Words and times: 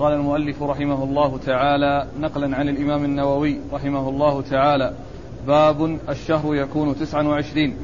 قال 0.00 0.12
المؤلف 0.12 0.62
رحمه 0.62 1.04
الله 1.04 1.38
تعالى 1.46 2.06
نقلا 2.20 2.56
عن 2.56 2.68
الإمام 2.68 3.04
النووي 3.04 3.58
رحمه 3.72 4.08
الله 4.08 4.42
تعالى 4.42 4.92
باب 5.46 5.98
الشهر 6.08 6.54
يكون 6.54 6.96
تسعا 6.96 7.22
وعشرين. 7.22 7.76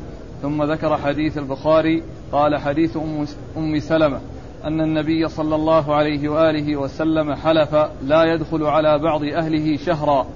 ثم 0.42 0.62
ذكر 0.62 0.96
حديث 0.96 1.38
البخاري 1.38 2.02
قال 2.32 2.56
حديث 2.56 2.96
أم, 3.56 3.78
سلمة 3.78 4.20
أن 4.64 4.80
النبي 4.80 5.28
صلى 5.28 5.54
الله 5.54 5.94
عليه 5.94 6.28
وآله 6.28 6.76
وسلم 6.76 7.34
حلف 7.34 7.74
لا 8.02 8.24
يدخل 8.24 8.62
على 8.62 8.98
بعض 8.98 9.24
أهله 9.24 9.76
شهرا. 9.76 10.26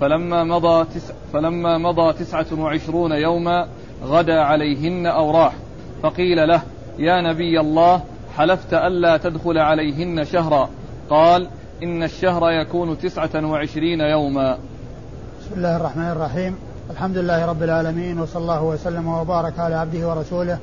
فلما 0.00 0.44
مضى, 0.44 0.84
تسع 0.84 1.14
فلما 1.32 1.78
مضى 1.78 2.12
تسعة 2.12 2.46
وعشرون 2.58 3.12
يوما 3.12 3.68
غدا 4.04 4.40
عليهن 4.40 5.06
أو 5.06 5.30
راح 5.30 5.54
فقيل 6.02 6.48
له 6.48 6.62
يا 6.98 7.20
نبي 7.20 7.60
الله 7.60 8.02
حلفت 8.36 8.74
ألا 8.74 9.16
تدخل 9.16 9.58
عليهن 9.58 10.24
شهرا. 10.24 10.68
قال 11.10 11.48
إن 11.82 12.02
الشهر 12.02 12.50
يكون 12.50 12.98
تسعة 12.98 13.46
وعشرين 13.46 14.00
يوما. 14.00 14.58
بسم 15.40 15.54
الله 15.56 15.76
الرحمن 15.76 16.10
الرحيم. 16.10 16.56
الحمد 16.90 17.16
لله 17.16 17.46
رب 17.46 17.62
العالمين 17.62 18.20
وصلى 18.20 18.42
الله 18.42 18.62
وسلم 18.62 19.08
وبارك 19.08 19.58
على 19.58 19.74
عبده 19.74 20.08
ورسوله 20.08 20.58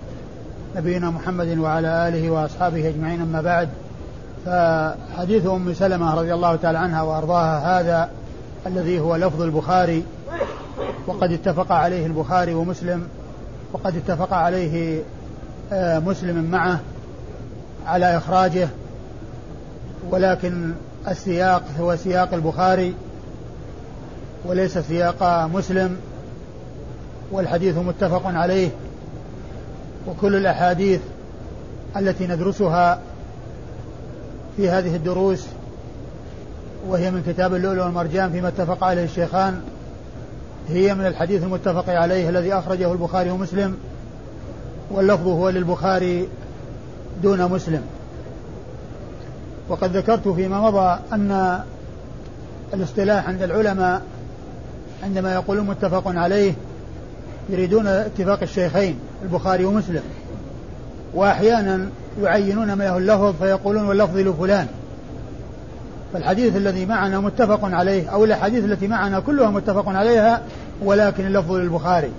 نبينا 0.76 1.10
محمد 1.10 1.58
وعلى 1.58 2.08
آله 2.08 2.30
وأصحابه 2.30 2.90
أجمعين. 2.90 3.22
أما 3.22 3.42
بعد 3.42 3.70
فحديث 4.46 5.46
أم 5.46 5.74
سلمة 5.74 6.16
رضي 6.16 6.34
الله 6.34 6.56
تعالى 6.56 6.78
عنها 6.78 7.02
وأرضاها 7.02 7.80
هذا 7.80 8.10
الذي 8.68 9.00
هو 9.00 9.16
لفظ 9.16 9.42
البخاري 9.42 10.04
وقد 11.08 11.32
اتفق 11.32 11.72
عليه 11.72 12.06
البخاري 12.06 12.54
ومسلم 12.54 13.08
وقد 13.74 13.96
اتفق 13.96 14.34
عليه 14.34 15.02
آه، 15.74 16.00
مسلم 16.00 16.44
معه 16.52 16.80
على 17.86 18.18
إخراجه. 18.18 18.70
ولكن 20.10 20.72
السياق 21.08 21.64
هو 21.80 21.96
سياق 21.96 22.34
البخاري 22.34 22.94
وليس 24.46 24.78
سياق 24.78 25.24
مسلم 25.54 25.98
والحديث 27.32 27.78
متفق 27.78 28.22
عليه 28.26 28.70
وكل 30.08 30.36
الأحاديث 30.36 31.02
التي 31.98 32.28
ندرسها 32.28 33.00
في 34.58 34.70
هذه 34.70 34.96
الدروس 34.96 35.46
وهي 36.88 37.12
من 37.12 37.24
كتاب 37.28 37.56
اللؤلؤ 37.56 37.84
والمرجان 37.84 38.32
فيما 38.32 38.48
اتفق 38.48 38.84
عليه 38.84 39.04
الشيخان 39.04 39.62
هي 40.70 40.94
من 40.94 41.06
الحديث 41.06 41.44
المتفق 41.44 41.90
عليه 41.90 42.30
الذي 42.30 42.54
أخرجه 42.54 42.92
البخاري 42.92 43.30
ومسلم 43.32 43.78
واللفظ 44.92 45.28
هو 45.28 45.50
للبخاري 45.50 46.28
دون 47.24 47.52
مسلم. 47.52 47.82
وقد 49.72 49.98
ذكرت 49.98 50.28
فيما 50.28 50.62
مضى 50.62 51.00
أن 51.14 51.60
الاصطلاح 52.74 53.28
عند 53.28 53.42
العلماء 53.42 54.02
عندما 55.04 55.34
يقولون 55.34 55.66
متفق 55.66 56.04
عليه 56.06 56.54
يريدون 57.50 57.88
اتفاق 57.88 58.42
الشيخين 58.42 59.00
البخاري 59.24 59.66
ومسلم. 59.66 60.02
وأحيانا 61.14 61.90
يعينون 62.22 62.74
ما 62.74 62.84
له 62.84 62.98
اللفظ 62.98 63.36
فيقولون 63.40 63.86
واللفظ 63.86 64.18
لفلان. 64.18 64.68
فالحديث 66.14 66.56
الذي 66.56 66.86
معنا 66.86 67.20
متفق 67.20 67.60
عليه 67.64 68.10
أو 68.10 68.26
الأحاديث 68.26 68.66
التي 68.66 68.88
معنا 68.88 69.20
كلها 69.20 69.50
متفق 69.50 69.90
عليها 69.90 70.42
ولكن 70.84 71.26
اللفظ 71.26 71.52
للبخاري. 71.52 72.12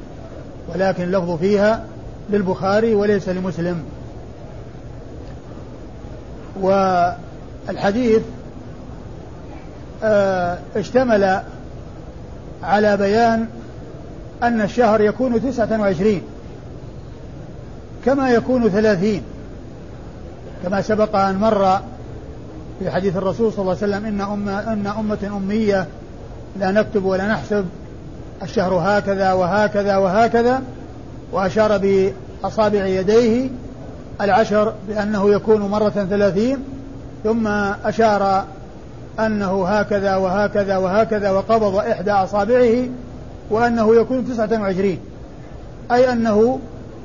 ولكن 0.75 1.03
اللفظ 1.03 1.31
فيها 1.31 1.85
للبخاري 2.31 2.95
وليس 2.95 3.29
لمسلم. 3.29 3.83
والحديث 6.61 7.32
آه، 10.05 10.59
اشتمل 10.77 11.41
على 12.63 12.97
بيان 12.97 13.47
أن 14.43 14.61
الشهر 14.61 15.01
يكون 15.01 15.43
تسعة 15.43 15.81
وعشرين 15.81 16.23
كما 18.05 18.31
يكون 18.31 18.69
ثلاثين 18.69 19.23
كما 20.63 20.83
سبق 20.83 21.17
أن 21.17 21.37
مر 21.37 21.81
في 22.79 22.91
حديث 22.91 23.17
الرسول 23.17 23.53
صلى 23.53 23.63
الله 23.63 23.77
عليه 23.83 23.93
وسلم 23.93 24.07
إن 24.07 24.21
أمة, 24.21 24.73
إن 24.73 24.87
أمة 24.87 25.37
أمية 25.37 25.87
لا 26.59 26.71
نكتب 26.71 27.05
ولا 27.05 27.29
نحسب 27.29 27.65
الشهر 28.43 28.75
هكذا 28.75 29.33
وهكذا 29.33 29.97
وهكذا 29.97 30.63
وأشار 31.33 31.79
بأصابع 31.79 32.87
يديه 32.87 33.49
العشر 34.21 34.75
بأنه 34.89 35.31
يكون 35.31 35.61
مرة 35.61 35.91
ثلاثين 35.91 36.59
ثم 37.25 37.47
أشار 37.85 38.45
أنه 39.21 39.67
هكذا 39.67 40.17
وهكذا 40.17 40.77
وهكذا 40.77 41.31
وقبض 41.31 41.77
إحدى 41.77 42.11
أصابعه 42.11 42.89
وأنه 43.51 43.97
يكون 43.97 44.29
تسعة 44.29 44.61
وعشرين. 44.61 44.99
أي 45.93 46.13
أنه 46.13 46.59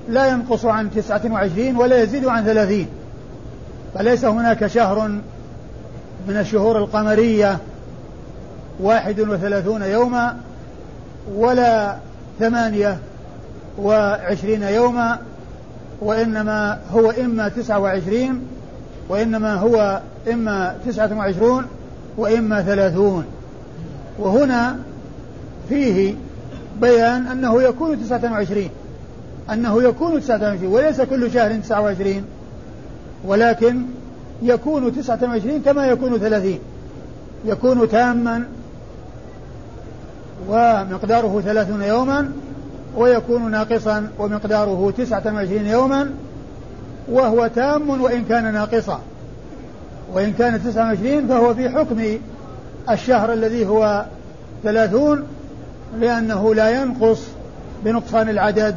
لا 0.10 0.28
ينقص 0.28 0.66
عن 0.66 0.92
تسعة 0.92 1.22
وعشرين 1.32 1.78
ولا 1.78 2.04
يزيد 2.04 2.26
عن 2.26 2.44
ثلاثين. 2.44 2.88
فليس 3.94 4.26
هناك 4.26 4.68
شهر 4.68 5.08
من 6.28 6.38
الشهور 6.38 6.78
القمرية 6.78 7.58
واحد 8.80 9.20
وثلاثون 9.20 9.82
يوما 9.82 10.36
ولا 11.36 11.96
ثمانية 12.40 12.98
وعشرين 13.78 14.64
يوما 14.64 15.20
وإنما 16.02 16.80
هو 16.92 17.12
إما 17.12 17.50
تسعة 17.50 17.80
وعشرين 17.80 18.42
وإنما 19.10 19.56
هو 19.56 20.02
إما 20.32 20.76
تسعة 20.86 21.18
وعشرون 21.18 21.66
وإما 22.18 22.62
ثلاثون. 22.62 23.26
وهنا 24.20 24.76
فيه 25.70 26.16
بيان 26.82 27.28
أنه 27.28 27.64
يكون 27.64 28.04
تسعة 28.04 28.32
وعشرين. 28.32 28.70
أنه 29.54 29.84
يكون 29.84 30.22
تسعة 30.22 30.42
وعشرين 30.42 30.70
وليس 30.70 31.02
كل 31.02 31.32
شهر 31.32 31.56
تسعة 31.56 31.82
وعشرين. 31.82 32.26
ولكن 33.26 33.82
يكون 34.42 34.96
تسعة 34.96 35.20
وعشرين 35.24 35.62
كما 35.62 35.88
يكون 35.88 36.18
ثلاثين. 36.18 36.60
يكون 37.46 37.90
تاما 37.90 38.44
ومقداره 40.50 41.42
ثلاثون 41.46 41.82
يوما 41.82 42.32
ويكون 42.98 43.52
ناقصا 43.52 44.08
ومقداره 44.20 44.94
تسعة 44.98 45.24
وعشرين 45.26 45.68
يوما 45.68 46.10
وهو 47.10 47.48
تام 47.48 47.90
وإن 48.02 48.26
كان 48.26 48.54
ناقصا. 48.54 49.02
وإن 50.14 50.34
كان 50.34 50.64
تسعة 50.64 50.88
وعشرين 50.88 51.28
فهو 51.28 51.54
في 51.54 51.70
حكم 51.70 52.18
الشهر 52.90 53.34
الذي 53.34 53.66
هو 53.68 54.06
ثلاثون 54.64 55.24
لأنه 56.00 56.56
لا 56.56 56.82
ينقص 56.82 57.20
بنقصان 57.86 58.30
العدد 58.30 58.76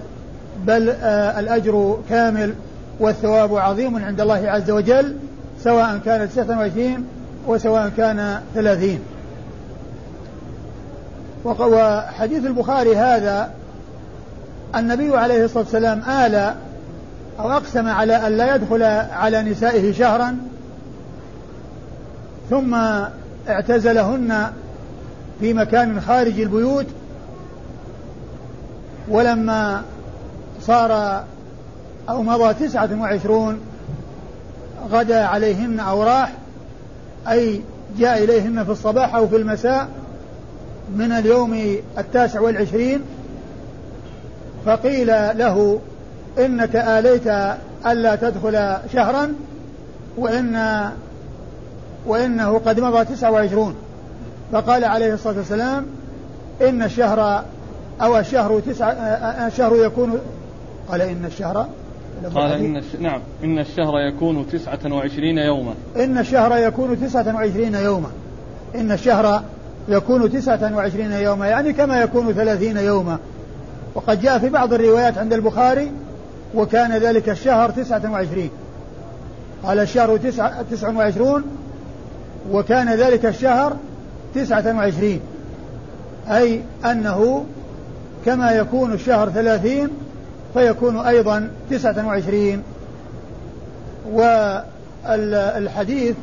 بل 0.66 0.90
آه 0.90 1.40
الأجر 1.40 1.98
كامل 2.08 2.54
والثواب 3.00 3.56
عظيم 3.56 4.04
عند 4.04 4.20
الله 4.20 4.50
عز 4.50 4.70
وجل 4.70 5.16
سواء 5.64 5.98
كان 6.04 6.28
تسعة 6.28 6.58
وعشرين 6.58 7.04
وسواء 7.46 7.92
كان 7.96 8.40
ثلاثين. 8.54 9.00
وحديث 11.44 12.46
البخاري 12.46 12.96
هذا 12.96 13.50
النبي 14.76 15.16
عليه 15.16 15.44
الصلاة 15.44 15.62
والسلام 15.64 16.02
آل 16.10 16.54
أو 17.40 17.50
أقسم 17.50 17.88
على 17.88 18.26
أن 18.26 18.36
لا 18.36 18.54
يدخل 18.54 18.82
على 19.12 19.42
نسائه 19.42 19.92
شهرا 19.92 20.36
ثم 22.50 22.74
اعتزلهن 23.48 24.50
في 25.40 25.54
مكان 25.54 26.00
خارج 26.00 26.40
البيوت 26.40 26.86
ولما 29.08 29.82
صار 30.62 31.24
أو 32.08 32.22
مضى 32.22 32.54
تسعة 32.54 33.00
وعشرون 33.00 33.60
غدا 34.90 35.24
عليهن 35.24 35.81
أو 35.81 36.02
راح 36.02 36.32
أي 37.28 37.60
جاء 37.98 38.25
إليهن 38.25 38.64
في 38.64 38.70
الصباح 38.70 39.14
أو 39.14 39.28
في 39.28 39.36
المساء 39.36 39.88
من 40.96 41.12
اليوم 41.12 41.76
التاسع 41.98 42.40
والعشرين 42.40 43.00
فقيل 44.66 45.06
له 45.38 45.81
إنك 46.38 46.77
آليت 46.77 47.27
ألا 47.87 48.17
تدخل 48.17 48.77
شهرا 48.93 49.35
وإن 50.17 50.91
وإنه 52.06 52.59
قد 52.59 52.81
مضى 52.81 53.05
تسعة 53.05 53.31
وعشرون. 53.31 53.75
فقال 54.53 54.85
عليه 54.85 55.15
الصلاة 55.15 55.37
والسلام 55.37 55.87
إن 56.62 56.82
الشهر 56.82 57.44
أو 58.00 58.19
الشهر 58.19 58.61
تسعة 58.61 58.93
الشهر 59.47 59.77
يكون 59.77 60.19
قال 60.88 61.00
إن 61.00 61.25
الشهر 61.25 61.67
قال 62.35 62.53
إن 62.53 62.77
الش... 62.77 62.97
نعم 63.00 63.21
إن 63.44 63.59
الشهر 63.59 64.00
يكون 64.09 64.47
تسعة 64.53 64.93
وعشرين 64.93 65.38
يوما. 65.38 65.75
إن 65.97 66.19
الشهر 66.19 66.56
يكون 66.56 67.00
تسعة 67.00 67.35
وعشرين 67.35 67.75
يوما. 67.75 68.09
إن 68.75 68.93
الشهر 68.93 69.43
يكون 69.88 70.32
تسعة 70.32 70.77
وعشرين 70.77 71.12
يوما 71.12 71.47
يعني 71.47 71.73
كما 71.73 72.00
يكون 72.00 72.32
ثلاثين 72.32 72.77
يوما. 72.77 73.19
وقد 73.94 74.21
جاء 74.21 74.38
في 74.38 74.49
بعض 74.49 74.73
الروايات 74.73 75.19
عند 75.19 75.32
البخاري 75.32 75.93
وكان 76.55 76.93
ذلك 76.93 77.29
الشهر 77.29 77.70
تسعة 77.70 78.12
وعشرين. 78.12 78.50
قال 79.64 79.79
الشهر 79.79 80.17
تسعة, 80.17 80.62
تسعة 80.70 80.97
وعشرون 80.97 81.44
وكان 82.52 82.94
ذلك 82.94 83.26
الشهر 83.26 83.76
تسعة 84.35 84.76
وعشرين. 84.76 85.20
أي 86.29 86.62
أنه 86.85 87.44
كما 88.26 88.50
يكون 88.50 88.93
الشهر 88.93 89.31
ثلاثين 89.31 89.88
فيكون 90.55 90.97
أيضا 90.97 91.50
تسعة 91.70 92.06
وعشرين. 92.06 92.62
والحديث 95.06 96.17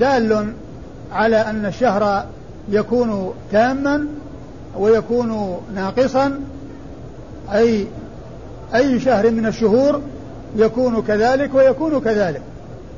دال 0.00 0.52
على 1.12 1.36
أن 1.36 1.66
الشهر 1.66 2.26
يكون 2.68 3.34
تاما 3.52 4.06
ويكون 4.78 5.60
ناقصا 5.74 6.40
أي 7.52 7.86
أي 8.74 9.00
شهر 9.00 9.30
من 9.30 9.46
الشهور 9.46 10.00
يكون 10.56 11.02
كذلك 11.02 11.54
ويكون 11.54 12.00
كذلك. 12.00 12.42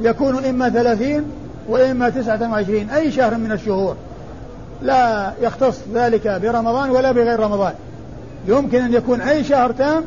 يكون 0.01 0.45
إما 0.45 0.69
ثلاثين 0.69 1.25
وإما 1.69 2.09
تسعة 2.09 2.53
وعشرين 2.53 2.91
أي 2.91 3.13
شهر 3.13 3.35
من 3.35 3.53
الشهور. 3.53 3.97
لا 4.83 5.33
يختص 5.43 5.79
ذلك 5.95 6.29
برمضان 6.29 6.91
ولا 6.91 7.13
بغير 7.13 7.41
رمضان. 7.41 7.73
يمكن 8.49 8.83
أن 8.83 8.95
يكون 8.95 9.21
أي 9.21 9.45
شهر 9.45 9.73
تام 9.73 10.05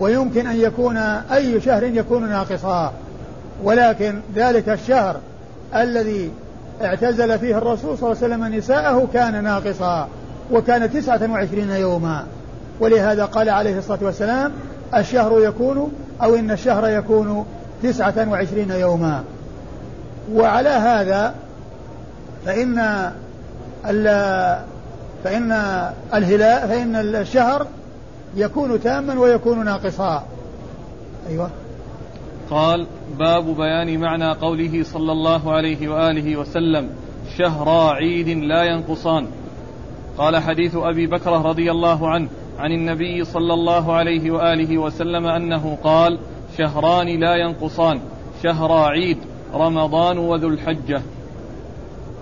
ويمكن 0.00 0.46
أن 0.46 0.56
يكون 0.56 0.96
أي 1.32 1.60
شهر 1.60 1.84
يكون 1.84 2.28
ناقصا. 2.28 2.92
ولكن 3.64 4.20
ذلك 4.34 4.68
الشهر 4.68 5.16
الذي 5.76 6.30
اعتزل 6.82 7.38
فيه 7.38 7.58
الرسول 7.58 7.98
صلى 7.98 8.12
الله 8.12 8.22
عليه 8.22 8.34
وسلم 8.34 8.54
نساءه 8.58 9.08
كان 9.12 9.44
ناقصا 9.44 10.08
وكان 10.52 10.92
تسعة 10.92 11.30
وعشرين 11.30 11.70
يوما. 11.70 12.24
ولهذا 12.80 13.24
قال 13.24 13.50
عليه 13.50 13.78
الصلاة 13.78 13.98
والسلام 14.02 14.52
الشهر 14.94 15.40
يكون 15.40 15.92
أو 16.22 16.34
إن 16.34 16.50
الشهر 16.50 16.88
يكون 16.88 17.46
تسعة 17.82 18.30
وعشرين 18.30 18.70
يوما. 18.70 19.24
وعلى 20.32 20.68
هذا 20.68 21.34
فإن 22.46 23.10
فإن 25.24 25.52
الهلال 26.14 26.68
فإن 26.68 26.96
الشهر 26.96 27.66
يكون 28.36 28.80
تاما 28.82 29.20
ويكون 29.20 29.64
ناقصا. 29.64 30.24
أيوه. 31.28 31.50
قال 32.50 32.86
باب 33.18 33.56
بيان 33.56 34.00
معنى 34.00 34.32
قوله 34.32 34.82
صلى 34.82 35.12
الله 35.12 35.52
عليه 35.52 35.88
وآله 35.88 36.36
وسلم 36.36 36.90
شهرا 37.38 37.92
عيد 37.92 38.28
لا 38.28 38.64
ينقصان. 38.64 39.26
قال 40.18 40.36
حديث 40.36 40.76
أبي 40.76 41.06
بكرة 41.06 41.42
رضي 41.42 41.70
الله 41.70 42.10
عنه 42.10 42.28
عن 42.58 42.72
النبي 42.72 43.24
صلى 43.24 43.54
الله 43.54 43.92
عليه 43.92 44.30
وآله 44.30 44.78
وسلم 44.78 45.26
أنه 45.26 45.78
قال 45.84 46.18
شهران 46.58 47.20
لا 47.20 47.36
ينقصان 47.36 48.00
شهرا 48.42 48.88
عيد 48.88 49.18
رمضان 49.54 50.18
وذو 50.18 50.48
الحجة 50.48 51.02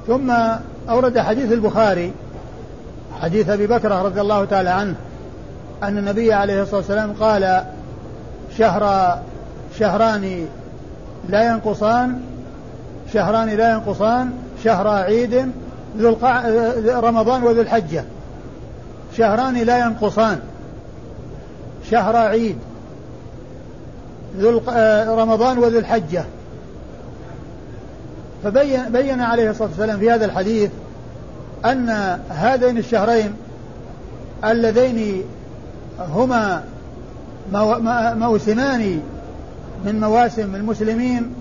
ثم 0.06 0.32
أورد 0.90 1.18
حديث 1.18 1.52
البخاري 1.52 2.12
حديث 3.20 3.48
أبي 3.48 3.66
بكرة 3.66 4.02
رضي 4.02 4.20
الله 4.20 4.44
تعالى 4.44 4.70
عنه 4.70 4.94
أن 5.82 5.98
النبي 5.98 6.32
عليه 6.32 6.62
الصلاة 6.62 6.76
والسلام 6.76 7.12
قال 7.12 7.64
شهر 8.58 9.14
شهران 9.78 10.46
لا 11.28 11.52
ينقصان 11.52 12.20
شهران 13.12 13.48
لا 13.48 13.72
ينقصان 13.72 14.32
شهر 14.64 14.88
عيد 14.88 15.52
ذو. 15.96 16.16
رمضان 16.86 17.42
وذو 17.42 17.60
الحجة 17.60 18.04
شهران 19.16 19.54
لا 19.54 19.78
ينقصان. 19.78 20.40
شهر 21.90 22.16
عيد 22.16 22.58
ذو 24.36 24.50
الق... 24.50 24.68
رمضان 25.08 25.58
وذو 25.58 25.78
الحجة. 25.78 26.24
فبين 28.44 28.92
بين 28.92 29.20
عليه 29.20 29.50
الصلاة 29.50 29.68
والسلام 29.68 29.98
في 29.98 30.10
هذا 30.10 30.24
الحديث 30.24 30.70
أن 31.64 32.18
هذين 32.30 32.78
الشهرين 32.78 33.34
اللذين 34.44 35.22
هما 36.00 36.62
موسمان 38.14 39.00
من 39.84 40.00
مواسم 40.00 40.54
المسلمين 40.54 41.34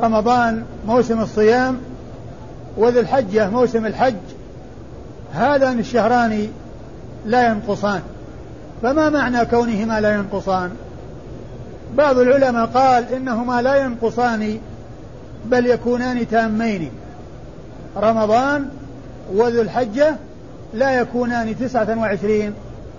رمضان 0.00 0.64
موسم 0.86 1.20
الصيام 1.20 1.76
وذي 2.76 3.00
الحجة 3.00 3.50
موسم 3.50 3.86
الحج. 3.86 4.14
هذان 5.32 5.78
الشهران 5.78 6.48
لا 7.26 7.48
ينقصان. 7.48 8.00
فما 8.82 9.10
معنى 9.10 9.44
كونهما 9.44 10.00
لا 10.00 10.14
ينقصان؟ 10.14 10.70
بعض 11.94 12.18
العلماء 12.18 12.66
قال 12.66 13.04
إنهما 13.14 13.62
لا 13.62 13.76
ينقصان 13.76 14.58
بل 15.44 15.66
يكونان 15.66 16.28
تامين. 16.28 16.90
رمضان 17.96 18.68
وذو 19.32 19.60
الحجة 19.60 20.16
لا 20.74 21.00
يكونان 21.00 21.58
تسعة 21.58 21.98
وعشرين 21.98 22.54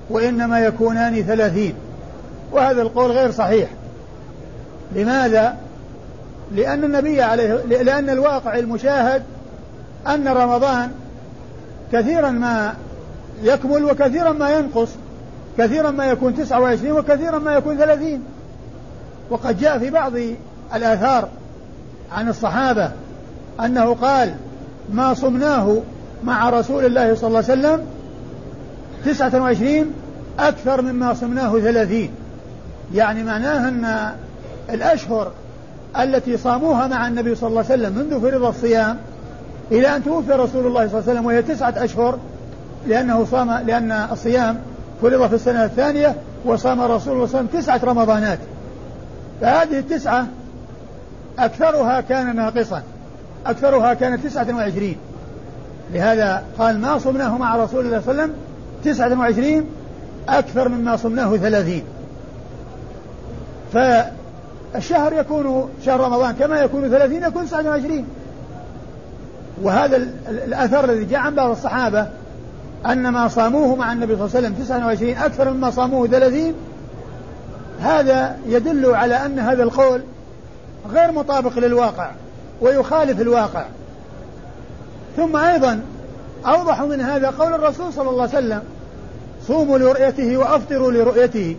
وإنما 0.09 0.59
يكونان 0.59 1.23
ثلاثين. 1.23 1.73
وهذا 2.51 2.81
القول 2.81 3.11
غير 3.11 3.31
صحيح. 3.31 3.69
لماذا؟ 4.95 5.57
لأن 6.55 6.83
النبي 6.83 7.21
عليه 7.21 7.53
لأن 7.53 8.09
الواقع 8.09 8.55
المشاهد 8.55 9.23
أن 10.07 10.27
رمضان 10.27 10.91
كثيرا 11.91 12.29
ما 12.29 12.73
يكمل 13.43 13.85
وكثيرا 13.85 14.31
ما 14.31 14.49
ينقص 14.49 14.89
كثيرا 15.57 15.91
ما 15.91 16.05
يكون 16.05 16.35
تسعة 16.35 16.59
وعشرين 16.59 16.91
وكثيرا 16.91 17.39
ما 17.39 17.53
يكون 17.53 17.77
ثلاثين. 17.77 18.23
وقد 19.29 19.59
جاء 19.59 19.79
في 19.79 19.89
بعض 19.89 20.13
الآثار 20.75 21.29
عن 22.11 22.29
الصحابة 22.29 22.91
أنه 23.59 23.93
قال 23.93 24.35
ما 24.93 25.13
صمناه 25.13 25.77
مع 26.23 26.49
رسول 26.49 26.85
الله 26.85 27.15
صلى 27.15 27.27
الله 27.27 27.43
عليه 27.49 27.61
وسلم 27.61 27.85
تسعة 29.05 29.41
وعشرين 29.41 29.91
أكثر 30.39 30.81
مما 30.81 31.13
صمناه 31.13 31.59
ثلاثين. 31.59 32.11
يعني 32.93 33.23
معناه 33.23 33.67
أن 33.67 34.11
الأشهر 34.69 35.31
التي 35.99 36.37
صاموها 36.37 36.87
مع 36.87 37.07
النبي 37.07 37.35
صلى 37.35 37.49
الله 37.49 37.65
عليه 37.69 37.73
وسلم 37.73 37.97
منذ 37.97 38.21
فرض 38.21 38.43
الصيام 38.43 38.97
إلى 39.71 39.95
أن 39.95 40.03
توفي 40.03 40.31
رسول 40.31 40.67
الله 40.67 40.87
صلى 40.87 40.99
الله 40.99 41.09
عليه 41.09 41.11
وسلم 41.11 41.25
وهي 41.25 41.41
تسعة 41.41 41.73
أشهر 41.77 42.19
لأنه 42.87 43.25
صام 43.25 43.51
لأن 43.51 43.91
الصيام 43.91 44.59
فرض 45.01 45.27
في 45.27 45.35
السنة 45.35 45.65
الثانية 45.65 46.15
وصام 46.45 46.81
رسول 46.81 46.91
الله 46.91 46.97
صلى 46.99 47.13
الله 47.13 47.37
عليه 47.37 47.47
وسلم 47.49 47.61
تسعة 47.61 47.79
رمضانات. 47.83 48.39
فهذه 49.41 49.79
التسعة 49.79 50.27
أكثرها 51.39 52.01
كان 52.01 52.35
ناقصا. 52.35 52.81
أكثرها 53.45 53.93
كان 53.93 54.23
تسعة 54.23 54.55
وعشرين. 54.55 54.97
لهذا 55.93 56.43
قال 56.57 56.79
ما 56.79 56.97
صمناه 56.97 57.37
مع 57.37 57.55
رسول 57.55 57.85
الله 57.85 58.01
صلى 58.01 58.11
الله 58.11 58.21
عليه 58.21 58.31
وسلم 58.31 58.41
تسعة 58.83 59.19
وعشرين 59.19 59.65
أكثر 60.29 60.69
مما 60.69 60.95
صمناه 60.95 61.37
ثلاثين. 61.37 61.83
فالشهر 63.73 65.13
يكون 65.13 65.69
شهر 65.85 65.99
رمضان 65.99 66.35
كما 66.35 66.59
يكون 66.59 66.89
ثلاثين 66.89 67.23
يكون 67.23 67.45
تسعة 67.45 67.65
وعشرين. 67.65 68.05
وهذا 69.61 69.97
الأثر 70.29 70.85
الذي 70.85 71.05
جاء 71.05 71.19
عن 71.19 71.35
بعض 71.35 71.49
الصحابة 71.49 72.07
أن 72.85 73.09
ما 73.09 73.27
صاموه 73.27 73.75
مع 73.75 73.93
النبي 73.93 74.15
صلى 74.15 74.25
الله 74.25 74.37
عليه 74.37 74.47
وسلم 74.47 74.65
تسعة 74.65 74.85
وعشرين 74.85 75.17
أكثر 75.17 75.53
مما 75.53 75.71
صاموه 75.71 76.07
ثلاثين 76.07 76.53
هذا 77.81 78.37
يدل 78.47 78.95
على 78.95 79.25
أن 79.25 79.39
هذا 79.39 79.63
القول 79.63 80.01
غير 80.93 81.11
مطابق 81.11 81.59
للواقع 81.59 82.11
ويخالف 82.61 83.21
الواقع. 83.21 83.65
ثم 85.17 85.35
أيضا 85.35 85.81
أوضح 86.45 86.81
من 86.81 87.01
هذا 87.01 87.29
قول 87.29 87.53
الرسول 87.53 87.93
صلى 87.93 88.09
الله 88.09 88.21
عليه 88.21 88.31
وسلم 88.31 88.61
صوموا 89.47 89.77
لرؤيته 89.77 90.37
وأفطروا 90.37 90.91
لرؤيته. 90.91 91.55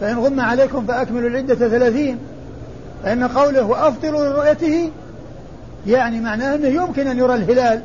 فإن 0.00 0.18
غم 0.18 0.40
عليكم 0.40 0.86
فأكملوا 0.86 1.28
العدة 1.28 1.54
ثلاثين. 1.54 2.18
فإن 3.04 3.28
قوله 3.28 3.62
وأفطروا 3.62 4.24
لرؤيته 4.24 4.90
يعني 5.86 6.20
معناه 6.20 6.54
أنه 6.54 6.68
يمكن 6.68 7.06
أن 7.06 7.18
يرى 7.18 7.34
الهلال. 7.34 7.82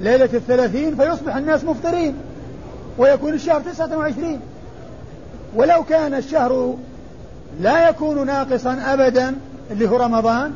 ليلة 0.00 0.28
الثلاثين 0.34 0.96
فيصبح 0.96 1.36
الناس 1.36 1.64
مفطرين 1.64 2.14
ويكون 2.98 3.34
الشهر 3.34 3.60
تسعة 3.60 3.98
وعشرين. 3.98 4.40
ولو 5.54 5.84
كان 5.84 6.14
الشهر 6.14 6.74
لا 7.60 7.88
يكون 7.88 8.26
ناقصا 8.26 8.78
أبدا 8.86 9.34
اللي 9.70 9.88
هو 9.88 9.96
رمضان 9.96 10.52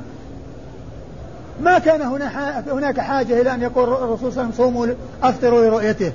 ما 1.63 1.79
كان 1.79 2.03
هنا 2.03 2.61
هناك 2.73 3.01
حاجة 3.01 3.41
إلى 3.41 3.55
أن 3.55 3.63
يقول 3.63 3.89
الرسول 3.89 4.33
صلى 4.33 4.43
الله 4.43 4.43
عليه 4.43 4.53
وسلم 4.53 4.53
صوموا 4.57 4.87
أفطروا 5.23 5.65
لرؤيته. 5.65 6.13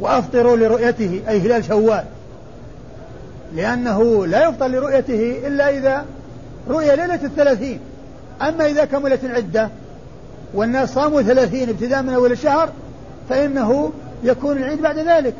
وأفطروا 0.00 0.56
لرؤيته 0.56 1.22
أي 1.28 1.40
هلال 1.40 1.64
شوال. 1.64 2.04
لأنه 3.54 4.26
لا 4.26 4.48
يفطر 4.48 4.66
لرؤيته 4.66 5.46
إلا 5.46 5.70
إذا 5.70 6.04
رؤي 6.68 6.86
ليلة 6.86 7.24
الثلاثين. 7.24 7.80
أما 8.42 8.66
إذا 8.66 8.84
كملت 8.84 9.24
العدة 9.24 9.68
والناس 10.54 10.94
صاموا 10.94 11.22
ثلاثين 11.22 11.68
ابتداء 11.68 12.02
من 12.02 12.14
أول 12.14 12.32
الشهر 12.32 12.68
فإنه 13.28 13.92
يكون 14.24 14.56
العيد 14.56 14.82
بعد 14.82 14.98
ذلك. 14.98 15.34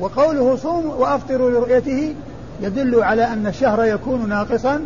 وقوله 0.00 0.56
صوم 0.56 0.86
وأفطروا 0.86 1.50
لرؤيته 1.50 2.14
يدل 2.62 3.02
على 3.02 3.24
أن 3.24 3.46
الشهر 3.46 3.84
يكون 3.84 4.28
ناقصا 4.28 4.80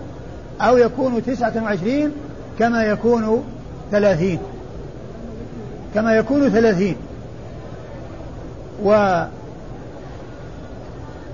أو 0.61 0.76
يكون 0.76 1.25
تسعة 1.25 1.52
وعشرين 1.64 2.12
كما 2.59 2.85
يكون 2.85 3.45
ثلاثين. 3.90 4.38
كما 5.95 6.16
يكون 6.16 6.49
ثلاثين. 6.49 6.97
و 8.85 9.23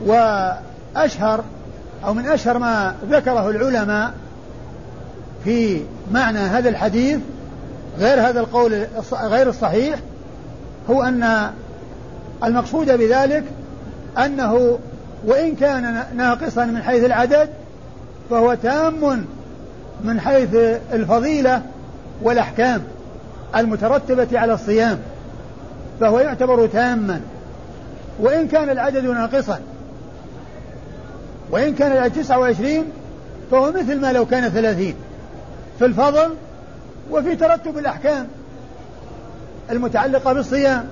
وأشهر 0.06 1.44
أو 2.04 2.14
من 2.14 2.26
أشهر 2.26 2.58
ما 2.58 2.94
ذكره 3.10 3.50
العلماء 3.50 4.14
في 5.44 5.80
معنى 6.12 6.38
هذا 6.38 6.68
الحديث 6.68 7.18
غير 7.98 8.20
هذا 8.20 8.40
القول 8.40 8.86
غير 9.12 9.48
الصحيح 9.48 9.98
هو 10.90 11.02
أن 11.02 11.50
المقصود 12.44 12.90
بذلك 12.90 13.44
أنه 14.18 14.78
وإن 15.26 15.54
كان 15.54 16.04
ناقصا 16.16 16.64
من 16.64 16.82
حيث 16.82 17.04
العدد 17.04 17.48
فهو 18.30 18.54
تام 18.54 19.24
من 20.04 20.20
حيث 20.20 20.54
الفضيلة 20.92 21.62
والأحكام 22.22 22.82
المترتبة 23.56 24.38
على 24.38 24.54
الصيام 24.54 24.98
فهو 26.00 26.18
يعتبر 26.18 26.66
تاما. 26.66 27.20
وإن 28.20 28.48
كان 28.48 28.70
العدد 28.70 29.04
ناقصا 29.04 29.60
وإن 31.50 31.74
كان 31.74 31.92
العدد 31.92 32.14
29 32.14 32.84
فهو 33.50 33.72
مثل 33.72 34.00
ما 34.00 34.12
لو 34.12 34.26
كان 34.26 34.48
30 34.48 34.94
في 35.78 35.84
الفضل 35.84 36.30
وفي 37.10 37.36
ترتب 37.36 37.78
الأحكام 37.78 38.28
المتعلقة 39.70 40.32
بالصيام 40.32 40.88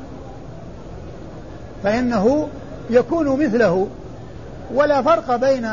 فإنه 1.85 2.49
يكون 2.91 3.45
مثله 3.45 3.89
ولا 4.75 5.03
فرق 5.03 5.37
بين 5.37 5.69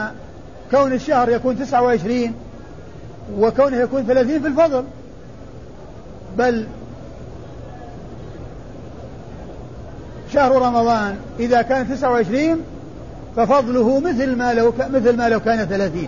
كون 0.71 0.93
الشهر 0.93 1.29
يكون 1.29 1.59
29 1.59 2.33
وكونه 3.37 3.77
يكون 3.77 4.03
30 4.03 4.39
في 4.39 4.47
الفضل 4.47 4.83
بل 6.37 6.67
شهر 10.33 10.61
رمضان 10.61 11.15
إذا 11.39 11.61
كان 11.61 11.89
29 11.89 12.63
ففضله 13.35 13.99
مثل 13.99 14.35
ما 14.35 14.53
لو 14.53 14.73
مثل 14.93 15.17
ما 15.17 15.29
لو 15.29 15.39
كان 15.39 15.65
30 15.65 16.07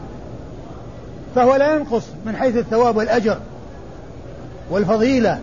فهو 1.35 1.55
لا 1.55 1.75
ينقص 1.75 2.03
من 2.25 2.35
حيث 2.35 2.57
الثواب 2.57 2.97
والأجر. 2.97 3.37
والفضيلة 4.71 5.39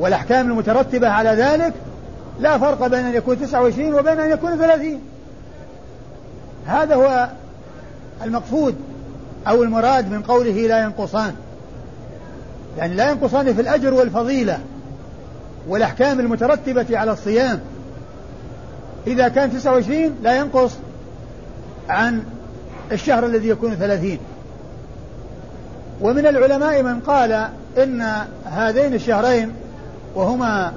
والأحكام 0.00 0.50
المترتبة 0.50 1.08
على 1.08 1.30
ذلك 1.30 1.72
لا 2.40 2.58
فرق 2.58 2.86
بين 2.86 3.04
أن 3.04 3.14
يكون 3.14 3.40
29 3.40 3.94
وبين 3.94 4.20
أن 4.20 4.30
يكون 4.30 4.56
30 4.56 5.00
هذا 6.66 6.94
هو 6.94 7.28
المقصود 8.24 8.74
أو 9.48 9.62
المراد 9.62 10.10
من 10.10 10.22
قوله 10.22 10.66
لا 10.66 10.82
ينقصان. 10.82 11.34
يعني 12.78 12.94
لا 12.94 13.10
ينقصان 13.10 13.54
في 13.54 13.60
الأجر 13.60 13.94
والفضيلة 13.94 14.58
والأحكام 15.68 16.20
المترتبة 16.20 16.98
على 16.98 17.12
الصيام. 17.12 17.60
إذا 19.06 19.28
كان 19.28 19.52
29 19.52 20.16
لا 20.22 20.36
ينقص 20.36 20.72
عن 21.88 22.22
الشهر 22.92 23.26
الذي 23.26 23.48
يكون 23.48 23.74
30 23.74 24.18
ومن 26.02 26.26
العلماء 26.26 26.82
من 26.82 27.00
قال 27.00 27.48
إن 27.78 28.12
هذين 28.44 28.94
الشهرين 28.94 29.52
وهما 30.14 30.72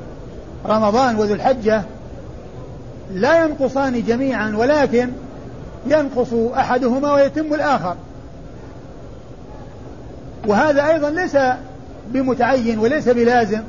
رمضان 0.65 1.15
وذو 1.15 1.33
الحجة 1.33 1.83
لا 3.13 3.43
ينقصان 3.43 4.03
جميعا 4.03 4.55
ولكن 4.57 5.09
ينقص 5.87 6.33
أحدهما 6.33 7.13
ويتم 7.13 7.53
الآخر 7.53 7.95
وهذا 10.47 10.87
أيضا 10.87 11.09
ليس 11.09 11.37
بمتعين 12.07 12.79
وليس 12.79 13.09
بلازم 13.09 13.61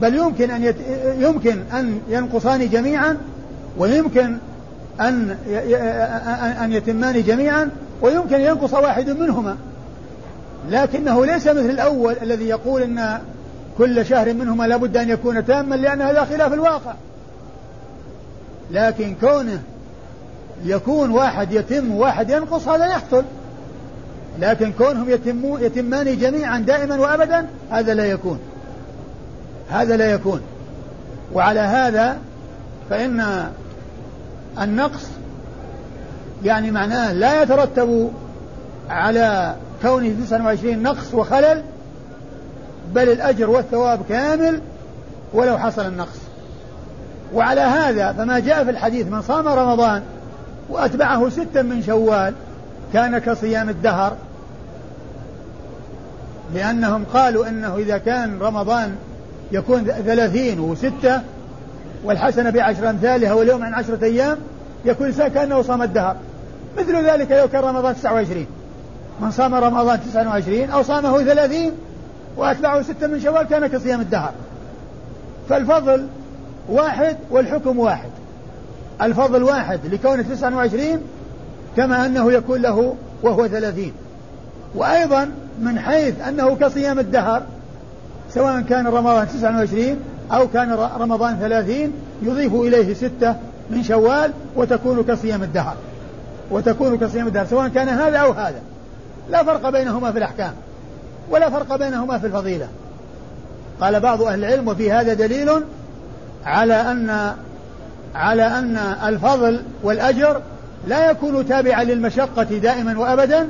بل 0.00 0.14
يمكن 0.14 0.50
أن 0.50 0.64
يت... 0.64 0.76
يمكن 1.18 1.62
أن 1.72 2.00
ينقصان 2.08 2.68
جميعا 2.68 3.16
ويمكن 3.78 4.36
أن. 5.00 5.36
أن 6.62 6.72
يتمان 6.72 7.22
جميعا 7.22 7.70
ويمكن 8.02 8.40
ينقص 8.40 8.74
واحد 8.74 9.10
منهما 9.10 9.56
لكنه 10.70 11.26
ليس 11.26 11.46
مثل 11.46 11.70
الأول 11.70 12.16
الذي 12.22 12.48
يقول 12.48 12.82
أن 12.82 13.20
كل 13.78 14.06
شهر 14.06 14.34
منهما 14.34 14.64
لابد 14.64 14.96
أن 14.96 15.10
يكون 15.10 15.46
تاما 15.46 15.74
لأن 15.74 16.02
هذا 16.02 16.24
خلاف 16.24 16.52
الواقع. 16.52 16.94
لكن 18.70 19.14
كونه 19.20 19.62
يكون 20.64 21.10
واحد 21.10 21.52
يتم 21.52 21.94
وواحد 21.94 22.30
ينقص 22.30 22.68
هذا 22.68 22.86
يحصل 22.86 23.24
لكن 24.40 24.72
كونهم 24.72 25.10
يتمون 25.10 25.62
يتمان 25.62 26.18
جميعا 26.18 26.58
دائما 26.58 26.96
وابدا 26.96 27.46
هذا 27.70 27.94
لا 27.94 28.04
يكون. 28.04 28.38
هذا 29.70 29.96
لا 29.96 30.10
يكون. 30.10 30.40
وعلى 31.32 31.60
هذا 31.60 32.18
فإن 32.90 33.48
النقص 34.60 35.06
يعني 36.44 36.70
معناه 36.70 37.12
لا 37.12 37.42
يترتب 37.42 38.10
على 38.90 39.56
كونه 39.82 40.14
29 40.24 40.82
نقص 40.82 41.14
وخلل 41.14 41.62
بل 42.94 43.08
الأجر 43.08 43.50
والثواب 43.50 44.00
كامل 44.08 44.60
ولو 45.32 45.58
حصل 45.58 45.86
النقص. 45.86 46.18
وعلى 47.34 47.60
هذا 47.60 48.12
فما 48.12 48.38
جاء 48.38 48.64
في 48.64 48.70
الحديث 48.70 49.06
من 49.06 49.22
صام 49.22 49.48
رمضان 49.48 50.02
وأتبعه 50.68 51.28
ستا 51.28 51.62
من 51.62 51.82
شوال 51.82 52.34
كان 52.92 53.18
كصيام 53.18 53.68
الدهر 53.68 54.16
لأنهم 56.54 57.04
قالوا 57.12 57.48
أنه 57.48 57.76
إذا 57.76 57.98
كان 57.98 58.38
رمضان 58.38 58.96
يكون 59.52 59.84
ثلاثين 59.84 60.60
وستة 60.60 61.20
والحسنة 62.04 62.50
بعشر 62.50 62.90
أمثالها 62.90 63.32
واليوم 63.32 63.62
عن 63.62 63.74
عشرة 63.74 64.04
أيام 64.04 64.38
يكون 64.84 65.10
كأنه 65.12 65.62
صام 65.62 65.82
الدهر. 65.82 66.16
مثل 66.78 67.04
ذلك 67.10 67.32
لو 67.32 67.48
كان 67.48 67.64
رمضان 67.64 67.94
29 67.94 68.46
من 69.20 69.30
صام 69.30 69.54
رمضان 69.54 70.00
29 70.00 70.70
أو 70.70 70.82
صامه 70.82 71.22
30 71.22 71.72
وأتبعه 72.36 72.82
ستة 72.82 73.06
من 73.06 73.20
شوال 73.20 73.42
كان 73.42 73.66
كصيام 73.66 74.00
الدهر. 74.00 74.32
فالفضل 75.48 76.06
واحد 76.68 77.16
والحكم 77.30 77.78
واحد. 77.78 78.10
الفضل 79.02 79.42
واحد 79.42 79.80
لكونه 79.92 80.22
29 80.22 81.00
كما 81.76 82.06
أنه 82.06 82.32
يكون 82.32 82.62
له 82.62 82.94
وهو 83.22 83.46
30 83.46 83.92
وأيضا 84.74 85.30
من 85.60 85.78
حيث 85.78 86.20
أنه 86.28 86.56
كصيام 86.56 86.98
الدهر 86.98 87.42
سواء 88.30 88.60
كان 88.60 88.86
رمضان 88.86 89.28
29 89.28 89.96
أو 90.32 90.48
كان 90.48 90.72
رمضان 91.00 91.36
30 91.40 91.92
يضيف 92.22 92.54
إليه 92.54 92.94
ستة 92.94 93.34
من 93.70 93.82
شوال 93.82 94.32
وتكون 94.56 95.02
كصيام 95.02 95.42
الدهر. 95.42 95.76
وتكون 96.50 96.98
كصيام 96.98 97.26
الدهر 97.26 97.46
سواء 97.46 97.68
كان 97.68 97.88
هذا 97.88 98.18
أو 98.18 98.32
هذا. 98.32 98.60
لا 99.30 99.42
فرق 99.44 99.68
بينهما 99.68 100.12
في 100.12 100.18
الأحكام 100.18 100.52
ولا 101.30 101.50
فرق 101.50 101.76
بينهما 101.76 102.18
في 102.18 102.26
الفضيلة. 102.26 102.68
قال 103.80 104.00
بعض 104.00 104.22
أهل 104.22 104.44
العلم 104.44 104.68
وفي 104.68 104.92
هذا 104.92 105.14
دليل 105.14 105.50
على 106.46 106.74
أن 106.74 107.34
على 108.14 108.46
أن 108.46 108.76
الفضل 109.06 109.62
والأجر 109.82 110.40
لا 110.86 111.10
يكون 111.10 111.48
تابعا 111.48 111.84
للمشقة 111.84 112.42
دائما 112.42 112.98
وأبدا 112.98 113.48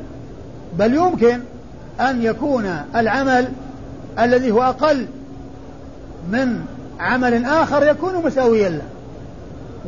بل 0.78 0.94
يمكن 0.94 1.40
أن 2.00 2.22
يكون 2.22 2.82
العمل 2.96 3.48
الذي 4.18 4.50
هو 4.50 4.62
أقل 4.62 5.06
من 6.30 6.64
عمل 7.00 7.44
آخر 7.44 7.82
يكون 7.82 8.22
مساويا 8.24 8.68
له. 8.68 8.82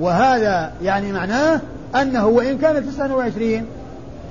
وهذا 0.01 0.73
يعني 0.83 1.13
معناه 1.13 1.61
أنه 1.95 2.27
وإن 2.27 2.59
كان 2.59 2.87
29 2.87 3.67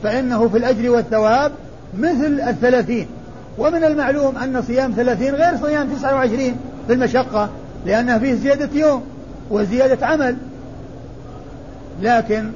فإنه 0.03 0.47
في 0.47 0.57
الأجر 0.57 0.89
والثواب 0.89 1.51
مثل 1.97 2.41
الثلاثين. 2.47 3.07
ومن 3.57 3.83
المعلوم 3.83 4.37
أن 4.37 4.61
صيام 4.61 4.93
ثلاثين 4.95 5.35
غير 5.35 5.57
صيام 5.57 5.89
29 5.89 6.55
في 6.87 6.93
المشقة 6.93 7.49
لأنها 7.85 8.17
فيه 8.17 8.33
زيادة 8.33 8.79
يوم 8.79 9.03
وزيادة 9.49 10.07
عمل. 10.07 10.35
لكن 12.01 12.51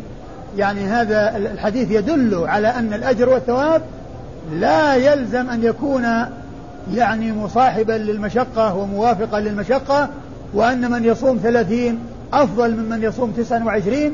يعني 0.58 0.82
هذا 0.82 1.38
الحديث 1.38 1.92
يدل 1.92 2.36
على 2.36 2.68
أن 2.68 2.94
الأجر 2.94 3.30
والثواب 3.30 3.82
لا 4.52 4.96
يلزم 4.96 5.50
أن 5.50 5.64
يكون 5.64 6.06
يعني 6.94 7.32
مصاحبا 7.32 7.94
للمشقة 7.94 8.76
وموافقا 8.76 9.40
للمشقة 9.40 10.10
وأن 10.54 10.92
من 10.92 11.06
يصوم 11.06 11.40
ثلاثين 11.44 12.00
أفضل 12.34 12.72
ممن 12.72 13.04
يصوم 13.04 13.32
تسعة 13.32 13.66
وعشرين 13.66 14.12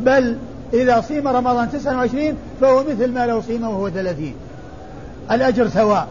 بل 0.00 0.36
إذا 0.74 1.00
صيم 1.00 1.28
رمضان 1.28 1.72
تسعة 1.72 1.96
وعشرين 1.96 2.34
فهو 2.60 2.84
مثل 2.90 3.12
ما 3.12 3.26
لو 3.26 3.40
صيم 3.40 3.62
وهو 3.62 3.90
ثلاثين. 3.90 4.34
الأجر 5.30 5.68
سواء. 5.68 6.08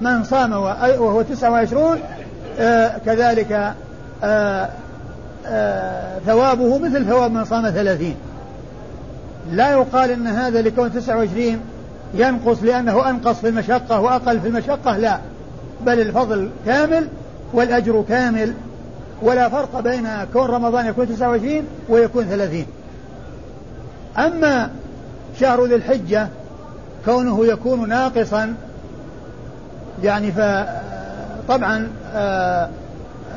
من 0.00 0.24
صام 0.24 0.52
وهو 0.52 1.22
تسعة 1.22 1.50
وعشرون 1.50 1.98
آه 2.58 2.98
كذلك 3.06 3.74
آه 4.24 4.68
آه 5.46 6.18
ثوابه 6.26 6.78
مثل 6.78 7.06
ثواب 7.06 7.32
من 7.32 7.44
صام 7.44 7.70
ثلاثين. 7.70 8.14
لا 9.52 9.70
يقال 9.70 10.10
إن 10.10 10.26
هذا 10.26 10.62
لكون 10.62 10.92
29 10.92 11.60
ينقص 12.14 12.62
لأنه 12.62 13.10
أنقص 13.10 13.36
في 13.40 13.48
المشقة 13.48 14.00
وأقل 14.00 14.40
في 14.40 14.48
المشقة 14.48 14.96
لا. 14.96 15.18
بل 15.86 16.00
الفضل 16.00 16.50
كامل 16.66 17.08
والأجر 17.52 18.04
كامل 18.08 18.54
ولا 19.22 19.48
فرق 19.48 19.80
بين 19.80 20.08
كون 20.32 20.46
رمضان 20.46 20.86
يكون 20.86 21.08
29 21.08 21.64
ويكون 21.88 22.24
30 22.24 22.64
أما 24.18 24.70
شهر 25.40 25.64
ذي 25.64 25.74
الحجة 25.74 26.28
كونه 27.04 27.46
يكون 27.46 27.88
ناقصا 27.88 28.54
يعني 30.02 30.32
فطبعا 30.32 31.88
آه، 32.14 32.68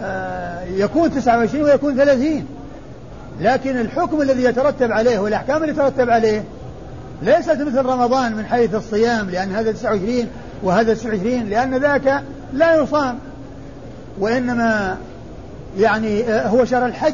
آه، 0.03 0.63
يكون 0.63 1.11
29 1.11 1.63
ويكون 1.63 1.95
30 1.95 2.47
لكن 3.41 3.79
الحكم 3.79 4.21
الذي 4.21 4.43
يترتب 4.43 4.91
عليه 4.91 5.19
والأحكام 5.19 5.63
اللي 5.63 5.73
يترتب 5.73 6.09
عليه 6.09 6.43
ليست 7.21 7.61
مثل 7.61 7.85
رمضان 7.85 8.35
من 8.35 8.45
حيث 8.45 8.75
الصيام 8.75 9.29
لأن 9.29 9.51
هذا 9.51 9.71
29 9.71 10.27
وهذا 10.63 10.93
29 10.93 11.49
لأن 11.49 11.77
ذاك 11.77 12.23
لا 12.53 12.75
يصام. 12.75 13.19
وإنما 14.19 14.97
يعني 15.77 16.23
آه، 16.23 16.47
هو 16.47 16.65
شهر 16.65 16.85
الحج 16.85 17.13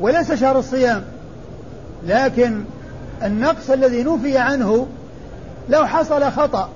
وليس 0.00 0.32
شهر 0.32 0.58
الصيام. 0.58 1.04
لكن 2.06 2.64
النقص 3.22 3.70
الذي 3.70 4.02
نفي 4.04 4.38
عنه 4.38 4.86
لو 5.68 5.86
حصل 5.86 6.30
خطأ 6.30 6.68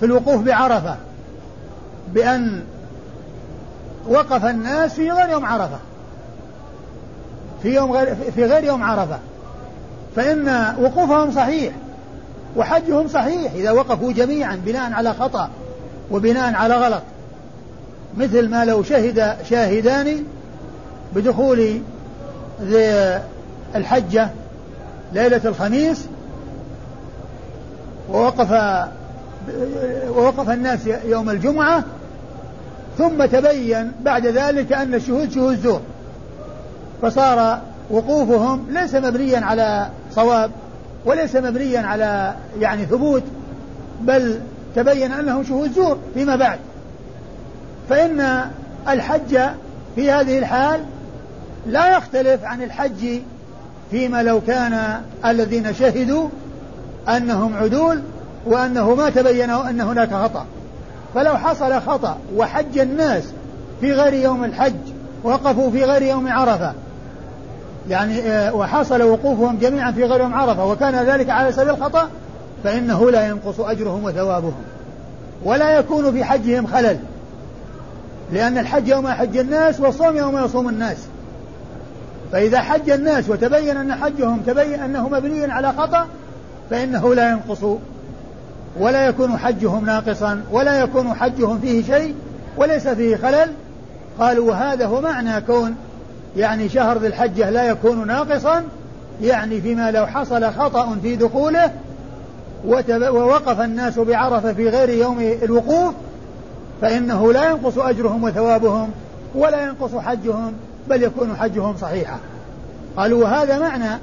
في 0.00 0.06
الوقوف 0.06 0.42
بعرفة 0.42 0.96
بأن 2.14 2.62
وقف 4.08 4.44
الناس 4.44 4.94
في 4.94 5.10
غير 5.10 5.28
يوم 5.28 5.44
عرفة 5.44 5.78
في 7.62 7.74
يوم 7.74 7.92
غير 7.92 8.16
في 8.34 8.44
غير 8.44 8.64
يوم 8.64 8.82
عرفة. 8.82 9.18
فإن 10.16 10.74
وقوفهم 10.80 11.32
صحيح 11.32 11.72
وحجهم 12.56 13.08
صحيح 13.08 13.52
إذا 13.52 13.70
وقفوا 13.70 14.12
جميعا 14.12 14.56
بناء 14.66 14.92
على 14.92 15.14
خطأ 15.14 15.50
وبناء 16.10 16.54
على 16.54 16.74
غلط. 16.74 17.02
مثل 18.16 18.48
ما 18.48 18.64
لو 18.64 18.82
شهد 18.82 19.36
شاهدان 19.50 20.24
بدخول 21.14 21.80
الحجة 23.76 24.30
ليلة 25.12 25.40
الخميس 25.44 26.06
ووقف 28.10 28.50
ووقف 30.08 30.50
الناس 30.50 30.86
يوم 30.86 31.30
الجمعة 31.30 31.84
ثم 32.98 33.24
تبين 33.24 33.92
بعد 34.02 34.26
ذلك 34.26 34.72
أن 34.72 34.94
الشهود 34.94 35.32
شهود 35.32 35.56
زور. 35.56 35.80
فصار 37.02 37.60
وقوفهم 37.90 38.66
ليس 38.70 38.94
مبنيا 38.94 39.40
على 39.40 39.88
صواب 40.14 40.50
وليس 41.04 41.36
مبنيا 41.36 41.80
على 41.80 42.34
يعني 42.60 42.86
ثبوت 42.86 43.22
بل 44.00 44.40
تبين 44.76 45.12
أنهم 45.12 45.44
شهود 45.44 45.72
زور 45.72 45.98
فيما 46.14 46.36
بعد. 46.36 46.58
فإن 47.88 48.50
الحج 48.88 49.38
في 49.94 50.10
هذه 50.10 50.38
الحال 50.38 50.80
لا 51.66 51.96
يختلف 51.96 52.44
عن 52.44 52.62
الحج 52.62 53.20
فيما 53.90 54.22
لو 54.22 54.40
كان 54.40 55.02
الذين 55.26 55.74
شهدوا 55.74 56.28
أنهم 57.08 57.56
عدول 57.56 58.02
وأنه 58.46 58.94
ما 58.94 59.10
تبين 59.10 59.50
أن 59.50 59.80
هناك 59.80 60.14
خطأ. 60.14 60.46
فلو 61.14 61.36
حصل 61.36 61.80
خطأ 61.80 62.18
وحج 62.36 62.78
الناس 62.78 63.24
في 63.80 63.92
غير 63.92 64.14
يوم 64.14 64.44
الحج 64.44 64.74
وقفوا 65.24 65.70
في 65.70 65.84
غير 65.84 66.02
يوم 66.02 66.28
عرفة 66.28 66.72
يعني 67.90 68.20
آه، 68.20 68.54
وحصل 68.54 69.02
وقوفهم 69.02 69.58
جميعا 69.58 69.92
في 69.92 70.04
غير 70.04 70.20
يوم 70.20 70.34
عرفة 70.34 70.64
وكان 70.66 70.94
ذلك 70.94 71.30
على 71.30 71.52
سبيل 71.52 71.70
الخطأ 71.70 72.08
فإنه 72.64 73.10
لا 73.10 73.28
ينقص 73.28 73.60
أجرهم 73.60 74.04
وثوابهم 74.04 74.54
ولا 75.44 75.78
يكون 75.78 76.12
في 76.12 76.24
حجهم 76.24 76.66
خلل 76.66 76.98
لأن 78.32 78.58
الحج 78.58 78.88
يوم 78.88 79.06
يحج 79.06 79.36
الناس 79.36 79.80
والصوم 79.80 80.16
يوم 80.16 80.44
يصوم 80.44 80.68
الناس. 80.68 80.96
فإذا 82.32 82.60
حج 82.60 82.90
الناس 82.90 83.28
وتبين 83.28 83.76
أن 83.76 83.94
حجهم 83.94 84.40
تبين 84.46 84.80
أنه 84.80 85.08
مبني 85.08 85.44
على 85.44 85.72
خطأ 85.72 86.06
فإنه 86.70 87.14
لا 87.14 87.30
ينقص 87.30 87.64
ولا 88.78 89.06
يكون 89.06 89.38
حجهم 89.38 89.86
ناقصا 89.86 90.42
ولا 90.52 90.80
يكون 90.80 91.14
حجهم 91.14 91.58
فيه 91.58 91.82
شيء 91.82 92.14
وليس 92.56 92.88
فيه 92.88 93.16
خلل. 93.16 93.52
قالوا 94.18 94.50
وهذا 94.50 94.86
هو 94.86 95.00
معنى 95.00 95.40
كون 95.40 95.76
يعني 96.36 96.68
شهر 96.68 96.98
ذي 96.98 97.06
الحجة 97.06 97.50
لا 97.50 97.64
يكون 97.64 98.06
ناقصا 98.06 98.64
يعني 99.22 99.60
فيما 99.60 99.90
لو 99.90 100.06
حصل 100.06 100.52
خطأ 100.52 100.96
في 101.02 101.16
دخوله 101.16 101.72
ووقف 102.90 103.60
الناس 103.60 103.98
بعرفة 103.98 104.52
في 104.52 104.68
غير 104.68 104.88
يوم 104.88 105.20
الوقوف 105.42 105.94
فإنه 106.80 107.32
لا 107.32 107.50
ينقص 107.50 107.78
أجرهم 107.78 108.24
وثوابهم 108.24 108.90
ولا 109.34 109.62
ينقص 109.62 109.94
حجهم. 109.94 110.52
بل 110.90 111.02
يكون 111.02 111.36
حجهم 111.36 111.76
صحيحا. 111.80 112.18
قالوا 112.96 113.24
وهذا 113.24 113.58
معنى 113.58 114.00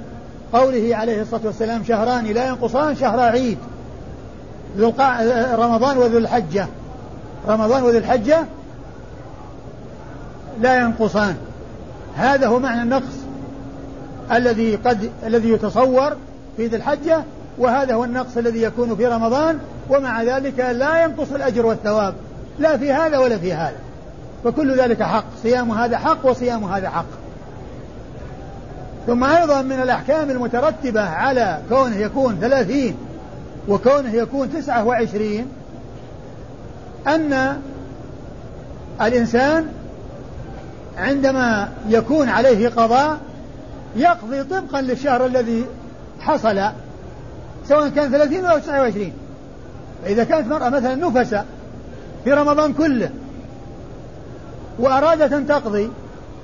قوله 0.52 0.96
عليه 0.96 1.22
الصلاة 1.22 1.40
والسلام 1.44 1.84
شهران 1.84 2.24
لا 2.24 2.48
ينقصان 2.48 2.96
شهر 2.96 3.20
عيد. 3.20 3.58
ذو 4.76 4.88
القع... 4.88 5.20
رمضان 5.54 5.98
وذو 5.98 6.18
الحجة. 6.18 6.66
رمضان 7.48 7.82
وذو 7.82 7.98
الحجة 7.98 8.44
لا 10.60 10.80
ينقصان. 10.80 11.36
هذا 12.16 12.46
هو 12.46 12.58
معنى 12.58 12.82
النقص 12.82 13.14
الذي 14.32 14.76
قد 14.76 15.10
الذي 15.26 15.50
يتصور 15.50 16.16
في 16.56 16.66
ذي 16.66 16.76
الحجة 16.76 17.22
وهذا 17.58 17.94
هو 17.94 18.04
النقص 18.04 18.36
الذي 18.36 18.62
يكون 18.62 18.96
في 18.96 19.06
رمضان 19.06 19.58
ومع 19.90 20.22
ذلك 20.22 20.58
لا 20.58 21.04
ينقص 21.04 21.32
الأجر 21.32 21.66
والثواب. 21.66 22.14
لا 22.58 22.76
في 22.76 22.92
هذا 22.92 23.18
ولا 23.18 23.38
في 23.38 23.52
هذا. 23.52 23.76
فكل 24.44 24.80
ذلك 24.80 25.02
حق. 25.02 25.24
صيام 25.42 25.70
هذا 25.70 25.98
حق 25.98 26.26
وصيام 26.26 26.64
هذا 26.64 26.90
حق. 26.90 27.04
ثم 29.06 29.24
أيضا 29.24 29.62
من 29.62 29.80
الأحكام 29.82 30.30
المترتبة 30.30 31.00
على 31.00 31.60
كونه 31.68 31.96
يكون 31.96 32.38
ثلاثين 32.40 32.96
وكونه 33.68 34.14
يكون 34.14 34.52
تسعة 34.52 34.84
وعشرين 34.84 35.46
أن 37.06 37.56
الإنسان 39.02 39.66
عندما 40.98 41.68
يكون 41.88 42.28
عليه 42.28 42.68
قضاء 42.68 43.18
يقضي 43.96 44.42
طبقا 44.42 44.80
للشهر 44.80 45.26
الذي 45.26 45.66
حصل 46.20 46.62
سواء 47.68 47.88
كان 47.88 48.10
ثلاثين 48.10 48.44
أو 48.44 48.58
تسعة 48.58 48.80
وعشرين. 48.80 49.12
فإذا 50.04 50.24
كانت 50.24 50.48
مرأة 50.48 50.68
مثلا 50.68 50.94
نفس 50.94 51.36
في 52.24 52.32
رمضان 52.32 52.72
كله 52.72 53.10
وأرادت 54.78 55.32
أن 55.32 55.46
تقضي. 55.46 55.90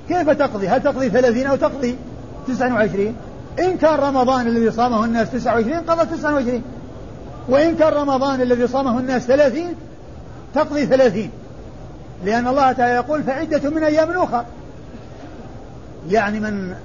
كيف 0.07 0.29
تقضي؟ 0.29 0.67
هل 0.67 0.83
تقضي 0.83 1.09
ثلاثين 1.09 1.47
أو 1.47 1.55
تقضي 1.55 1.95
تسعة 2.47 2.73
وعشرين؟ 2.73 3.15
إن 3.59 3.77
كان 3.77 3.99
رمضان 3.99 4.47
الذي 4.47 4.71
صامه 4.71 5.05
الناس 5.05 5.31
تسعة 5.31 5.53
وعشرين 5.53 5.79
قضى 5.79 6.17
تسعة 6.17 6.33
وعشرين. 6.33 6.63
وإن 7.49 7.75
كان 7.75 7.93
رمضان 7.93 8.41
الذي 8.41 8.67
صامه 8.67 8.99
الناس 8.99 9.21
ثلاثين 9.21 9.75
تقضي 10.55 10.85
ثلاثين. 10.85 11.31
لأن 12.25 12.47
الله 12.47 12.71
تعالى 12.71 12.95
يقول 12.95 13.23
فعدة 13.23 13.69
من 13.69 13.83
أيام 13.83 14.11
أخرى 14.11 14.45
يعني 16.09 16.39
من 16.39 16.75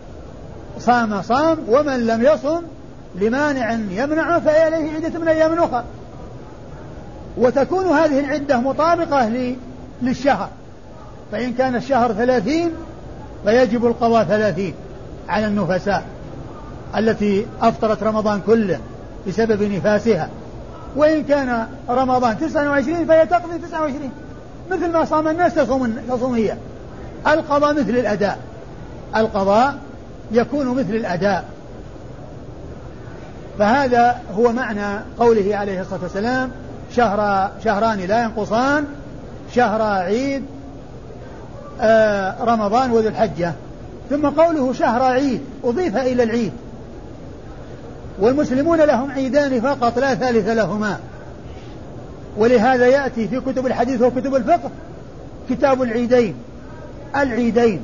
صام 0.78 1.22
صام 1.22 1.58
ومن 1.68 2.06
لم 2.06 2.22
يصم 2.22 2.62
لمانع 3.14 3.72
يمنعه 3.72 4.40
فعليه 4.40 4.94
عدة 4.94 5.18
من 5.18 5.28
أيام 5.28 5.58
أخرى 5.58 5.84
وتكون 7.36 7.84
هذه 7.84 8.20
العدة 8.20 8.60
مطابقة 8.60 9.54
للشهر. 10.02 10.48
فإن 11.32 11.52
كان 11.52 11.76
الشهر 11.76 12.12
ثلاثين 12.12 12.72
فيجب 13.44 13.86
القضاء 13.86 14.24
ثلاثين 14.24 14.74
على 15.28 15.46
النفساء 15.46 16.04
التي 16.96 17.46
أفطرت 17.62 18.02
رمضان 18.02 18.40
كله 18.46 18.80
بسبب 19.28 19.62
نفاسها. 19.62 20.28
وإن 20.96 21.24
كان 21.24 21.66
رمضان 21.88 22.38
تسعة 22.38 22.70
وعشرين 22.70 23.06
فهي 23.06 23.26
تقضي 23.26 23.58
تسعة 23.58 23.80
وعشرين. 23.80 24.10
مثل 24.70 24.92
ما 24.92 25.04
صام 25.04 25.28
الناس 25.28 25.54
تصوم, 25.54 25.96
تصوم 26.08 26.34
هي. 26.34 26.56
القضاء 27.26 27.72
مثل 27.72 27.90
الأداء. 27.90 28.38
القضاء 29.16 29.74
يكون 30.32 30.66
مثل 30.66 30.94
الأداء. 30.94 31.44
فهذا 33.58 34.20
هو 34.36 34.52
معنى 34.52 35.00
قوله 35.18 35.56
عليه 35.56 35.80
الصلاة 35.80 36.02
والسلام 36.02 36.50
شهر 36.96 37.50
شهران 37.64 37.98
لا 37.98 38.22
ينقصان 38.22 38.84
شهر 39.54 39.82
عيد 39.82 40.44
رمضان 42.40 42.90
وذو 42.90 43.08
الحجة 43.08 43.52
ثم 44.10 44.26
قوله 44.26 44.72
شهر 44.72 45.02
عيد 45.02 45.40
أضيف 45.64 45.96
إلى 45.96 46.22
العيد. 46.22 46.52
والمسلمون 48.20 48.80
لهم 48.80 49.10
عيدان 49.10 49.60
فقط 49.60 49.98
لا 49.98 50.14
ثالث 50.14 50.48
لهما. 50.48 50.98
ولهذا 52.36 52.86
يأتي 52.86 53.28
في 53.28 53.40
كتب 53.40 53.66
الحديث 53.66 54.02
وكتب 54.02 54.34
الفقه 54.34 54.70
كتاب 55.50 55.82
العيدين. 55.82 56.34
العيدين. 57.16 57.80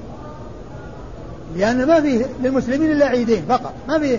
لأن 1.57 1.87
ما 1.87 2.01
في 2.01 2.27
للمسلمين 2.43 2.91
إلا 2.91 3.07
عيدين 3.07 3.45
فقط. 3.49 3.73
ما 3.89 3.99
في 3.99 4.19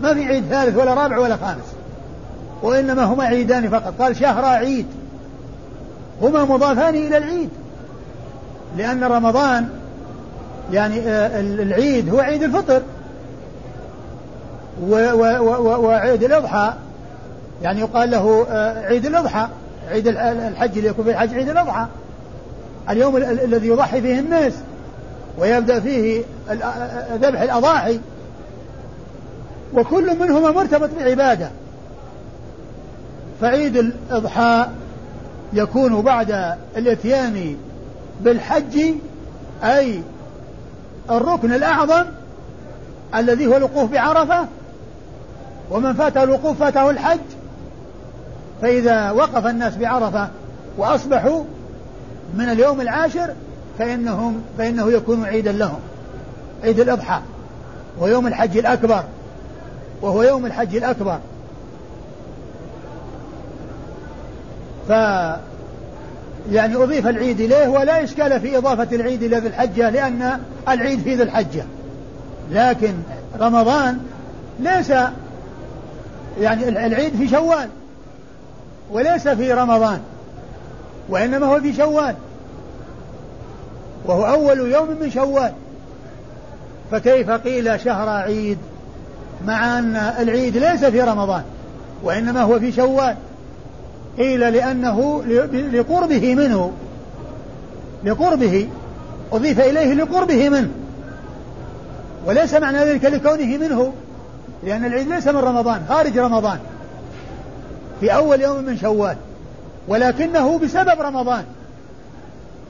ما 0.00 0.14
في 0.14 0.24
عيد 0.24 0.44
ثالث 0.44 0.76
ولا 0.76 0.94
رابع 0.94 1.18
ولا 1.18 1.36
خامس. 1.36 1.74
وإنما 2.62 3.04
هما 3.04 3.24
عيدان 3.24 3.68
فقط. 3.68 3.94
قال 4.00 4.16
شهر 4.16 4.44
عيد. 4.44 4.86
هما 6.22 6.44
مضافان 6.44 6.94
إلى 6.94 7.16
العيد. 7.16 7.48
لأن 8.76 9.04
رمضان 9.04 9.68
يعني 10.72 11.00
آه، 11.00 11.40
العيد 11.40 12.08
هو 12.08 12.20
عيد 12.20 12.42
الفطر. 12.42 12.82
وعيد 14.82 16.22
الأضحى. 16.22 16.72
يعني 17.62 17.80
يقال 17.80 18.10
له 18.10 18.46
آه، 18.50 18.86
عيد 18.86 19.06
الأضحى. 19.06 19.48
عيد 19.90 20.08
الحج 20.08 20.76
اللي 20.76 20.88
يكون 20.88 21.04
في 21.04 21.10
الحج 21.10 21.34
عيد 21.34 21.48
الأضحى. 21.48 21.86
اليوم 22.90 23.16
الذي 23.16 23.68
يضحي 23.68 24.00
فيه 24.00 24.20
الناس 24.20 24.52
ويبدأ 25.38 25.80
فيه 25.80 26.22
ذبح 27.14 27.40
الأضاحي. 27.40 28.00
وكل 29.74 30.18
منهما 30.18 30.50
مرتبط 30.50 30.90
بعبادة. 30.98 31.50
فعيد 33.40 33.76
الإضحى 33.76 34.66
يكون 35.52 36.00
بعد 36.02 36.56
الإتيان 36.76 37.56
بالحج 38.24 38.94
أي 39.64 40.02
الركن 41.10 41.52
الأعظم 41.52 42.04
الذي 43.14 43.46
هو 43.46 43.56
الوقوف 43.56 43.90
بعرفة 43.90 44.46
ومن 45.70 45.92
فاته 45.92 46.22
الوقوف 46.22 46.58
فاته 46.58 46.90
الحج. 46.90 47.18
فإذا 48.62 49.10
وقف 49.10 49.46
الناس 49.46 49.76
بعرفة 49.76 50.28
وأصبحوا 50.78 51.44
من 52.34 52.48
اليوم 52.48 52.80
العاشر 52.80 53.34
فإنهم 53.78 54.42
فإنه 54.58 54.92
يكون 54.92 55.24
عيدا 55.24 55.52
لهم 55.52 55.78
عيد 56.64 56.80
الأضحى 56.80 57.20
ويوم 58.00 58.26
الحج 58.26 58.58
الأكبر 58.58 59.04
وهو 60.02 60.22
يوم 60.22 60.46
الحج 60.46 60.76
الأكبر. 60.76 61.18
ف 64.88 64.92
يعني 66.52 66.76
أضيف 66.76 67.06
العيد 67.06 67.40
إليه 67.40 67.68
ولا 67.68 68.04
إشكال 68.04 68.40
في 68.40 68.58
إضافة 68.58 68.96
العيد 68.96 69.22
إلى 69.22 69.36
ذي 69.36 69.48
الحجة 69.48 69.90
لأن 69.90 70.40
العيد 70.68 71.00
في 71.00 71.14
ذي 71.14 71.22
الحجة. 71.22 71.64
لكن 72.50 72.94
رمضان 73.40 73.98
ليس 74.60 74.92
يعني 76.40 76.68
العيد 76.68 77.16
في 77.16 77.28
شوال 77.28 77.68
وليس 78.90 79.28
في 79.28 79.52
رمضان 79.52 80.00
وإنما 81.08 81.46
هو 81.46 81.60
في 81.60 81.72
شوال 81.72 82.14
وهو 84.04 84.26
أول 84.26 84.72
يوم 84.72 84.88
من 85.00 85.10
شوال. 85.10 85.52
فكيف 86.90 87.30
قيل 87.30 87.80
شهر 87.80 88.08
عيد؟ 88.08 88.58
مع 89.46 89.78
أن 89.78 89.96
العيد 89.96 90.56
ليس 90.56 90.84
في 90.84 91.02
رمضان 91.02 91.42
وإنما 92.02 92.42
هو 92.42 92.60
في 92.60 92.72
شوال. 92.72 93.16
قيل 94.20 94.40
لأنه 94.40 95.24
لقربه 95.72 96.34
منه. 96.34 96.72
لقربه. 98.04 98.68
أضيف 99.32 99.60
إليه 99.60 99.94
لقربه 99.94 100.48
منه. 100.48 100.70
وليس 102.26 102.54
معنى 102.54 102.78
ذلك 102.78 103.04
لكونه 103.04 103.58
منه. 103.58 103.92
لأن 104.64 104.84
العيد 104.84 105.08
ليس 105.08 105.28
من 105.28 105.36
رمضان 105.36 105.84
خارج 105.88 106.18
رمضان. 106.18 106.58
في 108.00 108.14
أول 108.14 108.40
يوم 108.40 108.64
من 108.64 108.78
شوال. 108.78 109.16
ولكنه 109.88 110.58
بسبب 110.58 111.00
رمضان. 111.00 111.44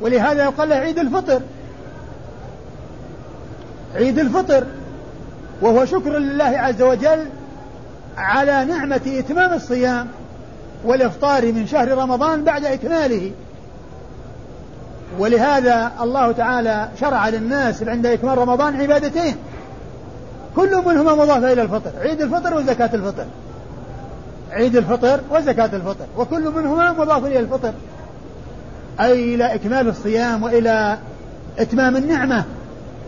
ولهذا 0.01 0.45
يقال 0.45 0.69
له 0.69 0.75
عيد 0.75 0.99
الفطر. 0.99 1.43
عيد 3.95 4.19
الفطر. 4.19 4.67
وهو 5.63 5.85
شكر 5.85 6.19
لله 6.19 6.45
عز 6.45 6.83
وجل 6.83 7.27
على 8.17 8.65
نعمة 8.65 9.01
إتمام 9.07 9.53
الصيام. 9.53 10.09
والإفطار 10.85 11.53
من 11.53 11.67
شهر 11.67 11.99
رمضان 11.99 12.45
بعد 12.45 12.65
إكماله. 12.65 13.31
ولهذا 15.19 15.93
الله 16.01 16.33
تعالى 16.33 16.89
شرع 17.01 17.29
للناس 17.29 17.83
عند 17.83 18.07
إكمال 18.07 18.39
رمضان 18.39 18.81
عبادتين. 18.81 19.37
كل 20.57 20.77
منهما 20.87 21.15
مضافة 21.15 21.53
إلى 21.53 21.63
الفطر. 21.63 21.91
عيد 22.01 22.21
الفطر 22.21 22.55
وزكاة 22.55 22.91
الفطر. 22.95 23.25
عيد 24.51 24.77
الفطر 24.77 25.21
وزكاة 25.31 25.71
الفطر. 25.73 26.07
وكل 26.19 26.51
منهما 26.51 26.93
مضاف 26.93 27.25
إلى 27.25 27.39
الفطر. 27.39 27.73
أي 29.01 29.35
إلى 29.35 29.55
إكمال 29.55 29.89
الصيام 29.89 30.43
وإلى 30.43 30.99
إتمام 31.59 31.97
النعمة 31.97 32.45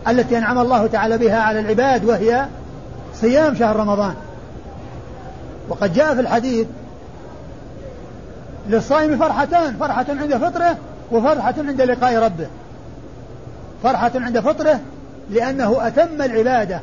التي 0.07 0.37
أنعم 0.37 0.59
الله 0.59 0.87
تعالى 0.87 1.17
بها 1.17 1.41
على 1.41 1.59
العباد 1.59 2.05
وهي 2.05 2.45
صيام 3.15 3.55
شهر 3.55 3.75
رمضان. 3.75 4.13
وقد 5.69 5.93
جاء 5.93 6.13
في 6.13 6.21
الحديث 6.21 6.67
للصائم 8.69 9.17
فرحتان 9.17 9.75
فرحة 9.79 10.05
عند 10.09 10.37
فطره 10.37 10.77
وفرحة 11.11 11.53
عند 11.57 11.81
لقاء 11.81 12.15
ربه. 12.15 12.47
فرحة 13.83 14.11
عند 14.15 14.39
فطره 14.39 14.79
لأنه 15.29 15.87
أتم 15.87 16.21
العبادة 16.21 16.81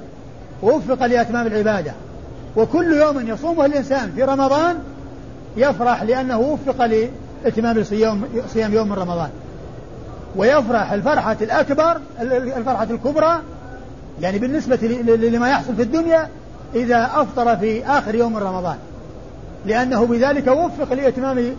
ووفق 0.63 1.07
لأتمام 1.07 1.47
العبادة. 1.47 1.93
وكل 2.57 2.93
يوم 2.93 3.29
يصومه 3.29 3.67
الإنسان 3.67 4.13
في 4.17 4.23
رمضان 4.23 4.79
يفرح 5.57 6.03
لأنه 6.03 6.39
وفق 6.39 6.87
لإتمام 7.45 7.85
صيام 7.85 8.23
صيام 8.49 8.75
يوم 8.75 8.89
من 8.89 8.95
رمضان. 8.95 9.31
ويفرح 10.37 10.93
الفرحة 10.93 11.37
الأكبر 11.41 12.01
الفرحة 12.57 12.87
الكبرى 12.91 13.41
يعني 14.21 14.39
بالنسبة 14.39 14.77
لما 15.33 15.51
يحصل 15.51 15.77
في 15.77 15.83
الدنيا 15.83 16.29
إذا 16.75 17.11
أفطر 17.15 17.57
في 17.57 17.87
آخر 17.87 18.15
يوم 18.15 18.33
من 18.33 18.43
رمضان. 18.43 18.77
لأنه 19.67 20.07
بذلك 20.07 20.47
وفق 20.47 20.93
لإتمام 20.93 21.57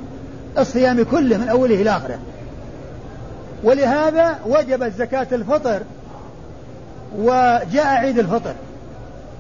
الصيام 0.58 1.04
كله 1.04 1.38
من 1.38 1.50
أوله 1.50 1.76
إلى 1.76 1.90
آخره. 1.90 2.20
ولهذا 3.64 4.40
وجبت 4.46 4.94
زكاة 4.98 5.28
الفطر 5.32 5.82
وجاء 7.18 7.88
عيد 7.88 8.20
الفطر 8.20 8.54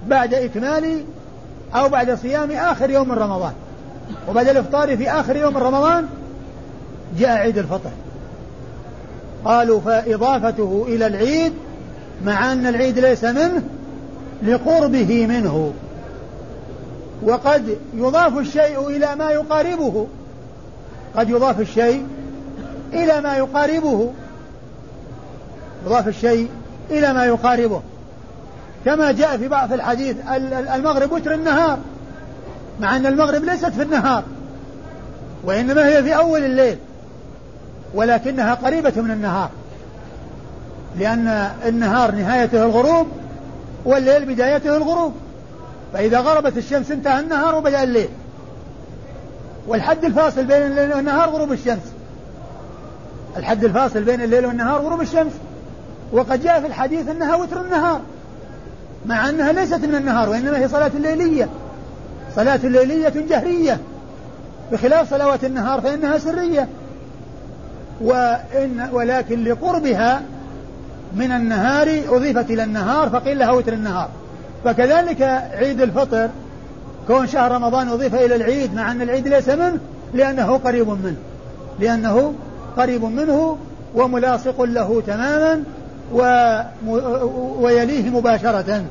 بعد 0.08 0.34
إكمال 0.34 1.04
أو 1.76 1.90
بعد 1.90 2.16
صيام 2.16 2.52
آخر 2.52 2.90
يوم 2.90 3.10
من 3.10 3.16
رمضان. 3.16 3.54
وبعد 4.30 4.48
الإفطار 4.48 4.98
في 4.98 5.12
آخر 5.12 5.36
يوم 5.36 5.54
من 5.54 5.62
رمضان 5.62 6.08
جاء 7.20 7.30
عيد 7.30 7.58
الفطر. 7.58 7.92
قالوا 9.46 9.80
فإضافته 9.80 10.86
إلى 10.88 11.08
العيد 11.08 11.54
مع 12.26 12.52
أن 12.52 12.68
العيد 12.68 13.00
ليس 13.00 13.24
منه 13.24 13.64
لقربه 14.44 15.28
منه. 15.28 15.74
وقد 17.24 17.78
يضاف 17.96 18.38
الشيء 18.38 18.88
إلى 18.88 19.16
ما 19.16 19.32
يقاربه. 19.32 20.08
قد 21.18 21.30
يضاف 21.30 21.60
الشيء 21.60 22.06
إلى 22.94 23.22
ما 23.22 23.38
يقاربه. 23.38 24.12
يضاف 25.86 26.08
الشيء 26.08 26.50
إلى 26.90 27.14
ما 27.14 27.26
يقاربه. 27.26 27.82
كما 28.86 29.12
جاء 29.12 29.38
في 29.38 29.48
بعض 29.48 29.74
الحديث 29.74 30.16
المغرب 30.76 31.12
وتر 31.12 31.34
النهار 31.34 31.78
مع 32.80 32.96
أن 32.96 33.06
المغرب 33.06 33.44
ليست 33.44 33.66
في 33.66 33.82
النهار 33.82 34.24
وإنما 35.44 35.88
هي 35.88 36.04
في 36.04 36.16
أول 36.16 36.44
الليل 36.44 36.78
ولكنها 37.94 38.54
قريبة 38.54 39.02
من 39.02 39.12
النهار 39.12 39.50
لأن 41.00 41.52
النهار 41.66 42.12
نهايته 42.12 42.66
الغروب 42.66 43.08
والليل 43.86 44.26
بدايته 44.26 44.78
الغروب. 44.78 45.14
فإذا 45.94 46.20
غربت 46.20 46.58
الشمس 46.58 46.92
انتهى 46.92 47.20
النهار 47.20 47.56
وبدأ 47.56 47.84
الليل. 47.84 48.10
والحد 49.68 50.06
الفاصل 50.06 50.46
بين 50.46 50.62
الليل 50.62 50.94
والنهار 50.94 51.30
غروب 51.30 51.52
الشمس. 51.52 51.94
الحد 53.38 53.64
الفاصل 53.64 54.04
بين 54.04 54.22
الليل 54.22 54.46
والنهار 54.46 54.82
غروب 54.82 55.02
الشمس. 55.02 55.32
وقد 56.12 56.44
جاء 56.44 56.62
في 56.62 56.68
الحديث 56.68 57.10
أنها 57.10 57.36
وتر 57.36 57.62
النهار 57.62 58.02
مع 59.06 59.30
أنها 59.30 59.52
ليست 59.52 59.86
من 59.86 59.96
النهار 59.96 60.30
وإنما 60.30 60.58
هي 60.58 60.68
صلاة 60.68 60.92
ليلية. 61.00 61.50
صلاة 62.36 62.60
ليلية 62.64 63.14
جهرية 63.30 63.78
بخلاف 64.72 65.10
صلوات 65.10 65.44
النهار 65.44 65.82
فإنها 65.82 66.18
سرية. 66.18 66.68
وإن 68.02 68.90
ولكن 68.92 69.44
لقربها 69.44 70.22
من 71.16 71.32
النهار 71.32 72.02
أضيفت 72.10 72.52
إلى 72.52 72.64
النهار 72.64 73.10
فقيل 73.10 73.40
لها 73.40 73.52
وتر 73.52 73.74
النهار. 73.74 74.10
فكذلك 74.66 75.22
عيد 75.54 75.82
الفطر 75.82 76.30
كون 77.08 77.28
شهر 77.28 77.52
رمضان 77.52 77.90
أضيف 77.90 78.16
إلى 78.16 78.36
العيد 78.36 78.74
مع 78.74 78.92
أن 78.92 79.02
العيد 79.02 79.28
ليس 79.28 79.50
منه 79.50 79.78
لأنه 80.14 80.58
قريب 80.58 80.90
منه. 80.90 81.18
لأنه 81.80 82.34
قريب 82.78 83.04
منه 83.04 83.58
وملاصق 83.96 84.62
له 84.62 85.02
تماما 85.08 85.64
و 86.14 86.22
ويليه 87.60 88.10
مباشرة. 88.10 88.84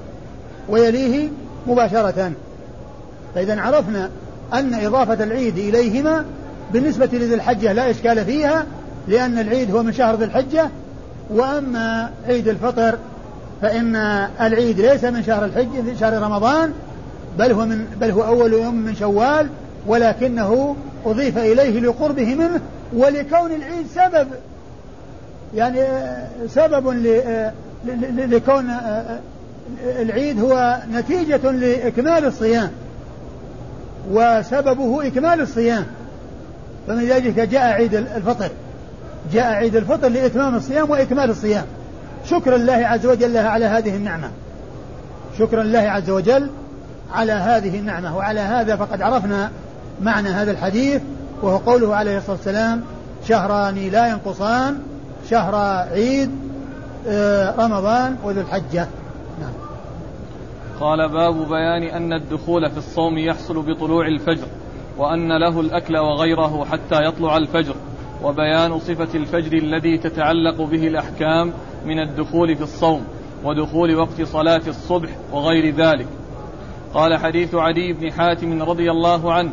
ويليه 0.69 1.29
مباشرة. 1.67 2.33
فإذا 3.35 3.61
عرفنا 3.61 4.11
أن 4.53 4.75
إضافة 4.75 5.25
العيد 5.25 5.59
إليهما 5.59 6.25
بالنسبة 6.73 7.09
لذي 7.13 7.35
الحجة 7.35 7.73
لا 7.73 7.91
إشكال 7.91 8.25
فيها 8.25 8.67
لأن 9.09 9.39
العيد 9.39 9.71
هو 9.71 9.83
من 9.83 9.93
شهر 9.93 10.17
ذي 10.17 10.25
الحجة 10.25 10.69
وأما 11.31 12.11
عيد 12.29 12.49
الفطر 12.49 12.99
فإن 13.63 13.97
العيد 14.41 14.81
ليس 14.81 15.05
من 15.05 15.23
شهر 15.23 15.45
الحج 15.45 15.67
من 15.67 15.97
شهر 16.01 16.23
رمضان 16.23 16.73
بل 17.39 17.53
هو 17.53 17.67
من 17.67 17.87
بل 18.01 18.11
هو 18.11 18.23
أول 18.23 18.53
يوم 18.53 18.75
من 18.75 18.95
شوال 18.95 19.49
ولكنه 19.87 20.77
أضيف 21.07 21.39
إليه 21.39 21.81
لقربه 21.81 22.35
منه 22.35 22.61
ولكون 22.93 23.53
العيد 23.53 23.87
سبب 23.95 24.29
يعني 25.55 25.85
سبب 26.49 26.89
لكون 28.17 28.71
العيد 29.85 30.41
هو 30.41 30.79
نتيجة 30.93 31.51
لإكمال 31.51 32.25
الصيام 32.25 32.71
وسببه 34.11 35.07
إكمال 35.07 35.41
الصيام. 35.41 35.87
فمن 36.87 37.09
ذلك 37.09 37.41
جاء 37.41 37.63
عيد 37.63 37.95
الفطر 37.95 38.49
جاء 39.33 39.45
عيد 39.45 39.77
الفطر 39.77 40.09
لإتمام 40.09 40.55
الصيام 40.55 40.91
وإكمال 40.91 41.31
الصيام. 41.31 41.65
شكرا 42.25 42.57
لله 42.57 42.73
عز 42.87 43.07
وجل 43.07 43.37
على 43.37 43.65
هذه 43.65 43.97
النعمة. 43.97 44.31
شكرا 45.39 45.63
لله 45.63 45.79
عز 45.79 46.11
وجل 46.11 46.51
على 47.13 47.33
هذه 47.33 47.79
النعمة 47.79 48.17
وعلى 48.17 48.41
هذا 48.41 48.77
فقد 48.77 49.03
عرفنا 49.03 49.51
معنى 50.03 50.29
هذا 50.29 50.51
الحديث 50.51 51.03
وهو 51.43 51.57
قوله 51.57 51.97
عليه 51.97 52.19
الصلاة 52.19 52.37
والسلام 52.37 52.83
شهران 53.29 53.89
لا 53.89 54.09
ينقصان 54.09 54.79
شهر 55.31 55.55
عيد 55.93 56.31
آه، 57.09 57.67
رمضان 57.67 58.17
وذو 58.25 58.41
الحجة. 58.41 58.89
نعم. 59.41 59.53
قال 60.81 61.09
باب 61.09 61.49
بيان 61.49 61.83
أن 61.83 62.13
الدخول 62.13 62.71
في 62.71 62.79
الصوم 62.79 63.19
يحصل 63.19 63.63
بطلوع 63.63 64.07
الفجر 64.07 64.47
وأن 64.99 65.39
له 65.39 65.61
الأكل 65.61 65.97
وغيره 65.97 66.65
حتى 66.65 67.05
يطلع 67.05 67.37
الفجر 67.37 67.75
وبيان 68.23 68.79
صفة 68.79 69.09
الفجر 69.15 69.53
الذي 69.53 69.99
تتعلق 69.99 70.63
به 70.63 70.87
الأحكام 70.87 71.53
من 71.87 72.01
الدخول 72.01 72.57
في 72.57 72.63
الصوم 72.63 73.05
ودخول 73.45 73.97
وقت 73.97 74.23
صلاة 74.23 74.63
الصبح 74.67 75.09
وغير 75.33 75.75
ذلك. 75.75 76.07
قال 76.95 77.17
حديث 77.17 77.55
علي 77.55 77.93
بن 77.93 78.13
حاتم 78.13 78.63
رضي 78.63 78.91
الله 78.91 79.33
عنه 79.33 79.53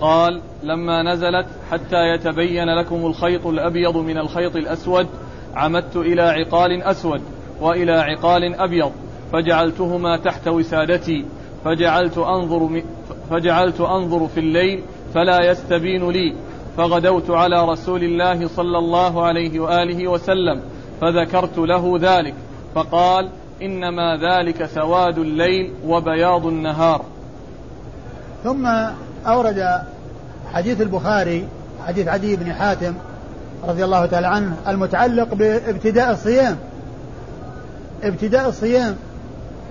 قال 0.00 0.40
لما 0.62 1.02
نزلت 1.02 1.46
حتى 1.70 2.08
يتبين 2.14 2.78
لكم 2.78 3.06
الخيط 3.06 3.46
الأبيض 3.46 3.96
من 3.96 4.18
الخيط 4.18 4.56
الأسود 4.56 5.06
عمدت 5.54 5.96
إلى 5.96 6.22
عقال 6.22 6.82
أسود 6.82 7.20
وإلى 7.60 7.92
عقال 7.92 8.54
أبيض 8.54 8.92
فجعلتهما 9.32 10.16
تحت 10.16 10.48
وسادتي 10.48 11.24
فجعلت 11.64 12.18
أنظر 12.18 12.82
فجعلت 13.30 13.80
أنظر 13.80 14.26
في 14.26 14.40
الليل 14.40 14.82
فلا 15.14 15.50
يستبين 15.50 16.10
لي 16.10 16.34
فغدوت 16.76 17.30
على 17.30 17.68
رسول 17.68 18.04
الله 18.04 18.48
صلى 18.48 18.78
الله 18.78 19.24
عليه 19.24 19.60
وآله 19.60 20.08
وسلم 20.08 20.62
فذكرت 21.00 21.58
له 21.58 21.98
ذلك 22.00 22.34
فقال 22.74 23.28
إنما 23.62 24.16
ذلك 24.16 24.66
سواد 24.66 25.18
الليل 25.18 25.72
وبياض 25.86 26.46
النهار. 26.46 27.04
ثم 28.44 28.66
أورد 29.26 29.82
حديث 30.52 30.80
البخاري 30.80 31.48
حديث 31.86 32.08
عدي 32.08 32.36
بن 32.36 32.52
حاتم 32.52 32.94
رضي 33.68 33.84
الله 33.84 34.06
تعالى 34.06 34.26
عنه 34.26 34.56
المتعلق 34.68 35.34
بابتداء 35.34 36.12
الصيام. 36.12 36.56
ابتداء 38.02 38.48
الصيام 38.48 38.96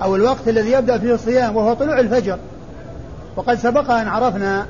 أو 0.03 0.15
الوقت 0.15 0.47
الذي 0.47 0.71
يبدأ 0.71 0.97
فيه 0.97 1.13
الصيام 1.13 1.55
وهو 1.55 1.73
طلوع 1.73 1.99
الفجر. 1.99 2.37
وقد 3.35 3.57
سبق 3.57 3.91
أن 3.91 4.07
عرفنا 4.07 4.65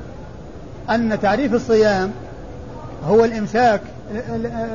أن 0.90 1.20
تعريف 1.20 1.54
الصيام 1.54 2.10
هو 3.06 3.24
الإمساك 3.24 3.80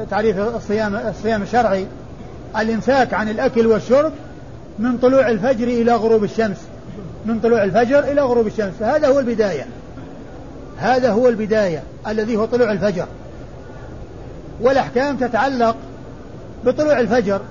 تعريف 0.09 0.39
الصيام 0.39 0.95
الصيام 0.95 1.41
الشرعي 1.41 1.87
الإمساك 2.57 3.13
عن 3.13 3.29
الأكل 3.29 3.67
والشرب 3.67 4.11
من 4.79 4.97
طلوع 4.97 5.29
الفجر 5.29 5.67
إلى 5.67 5.95
غروب 5.95 6.23
الشمس. 6.23 6.57
من 7.25 7.39
طلوع 7.39 7.63
الفجر 7.63 7.99
إلى 7.99 8.21
غروب 8.21 8.47
الشمس. 8.47 8.73
فهذا 8.79 9.07
هو 9.07 9.19
البداية. 9.19 9.65
هذا 10.77 11.11
هو 11.11 11.29
البداية 11.29 11.83
الذي 12.07 12.35
هو 12.35 12.45
طلوع 12.45 12.71
الفجر. 12.71 13.05
والأحكام 14.61 15.17
تتعلق 15.17 15.75
بطلوع 16.65 16.99
الفجر 16.99 17.41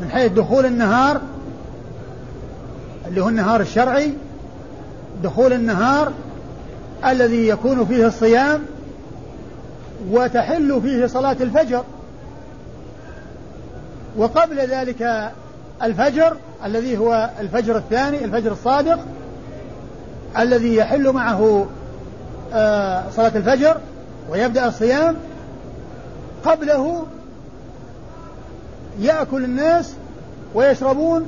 من 0.00 0.10
حيث 0.10 0.32
دخول 0.32 0.66
النهار 0.66 1.20
اللي 3.08 3.22
هو 3.22 3.28
النهار 3.28 3.60
الشرعي 3.60 4.12
دخول 5.22 5.52
النهار 5.52 6.12
الذي 7.06 7.48
يكون 7.48 7.86
فيه 7.86 8.06
الصيام 8.06 8.60
وتحل 10.10 10.80
فيه 10.82 11.06
صلاة 11.06 11.36
الفجر. 11.40 11.84
وقبل 14.16 14.56
ذلك 14.56 15.30
الفجر 15.82 16.36
الذي 16.64 16.98
هو 16.98 17.30
الفجر 17.40 17.76
الثاني 17.76 18.24
الفجر 18.24 18.52
الصادق 18.52 18.98
الذي 20.38 20.76
يحل 20.76 21.12
معه 21.12 21.66
آه، 22.52 23.04
صلاة 23.10 23.36
الفجر 23.36 23.76
ويبدأ 24.30 24.68
الصيام. 24.68 25.16
قبله 26.44 27.06
يأكل 29.00 29.44
الناس 29.44 29.94
ويشربون 30.54 31.26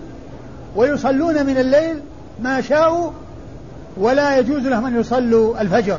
ويصلون 0.77 1.47
من 1.47 1.59
الليل 1.59 2.01
ما 2.43 2.61
شاءوا 2.61 3.11
ولا 3.97 4.39
يجوز 4.39 4.67
لهم 4.67 4.87
أن 4.87 5.01
يصلوا 5.01 5.61
الفجر 5.61 5.99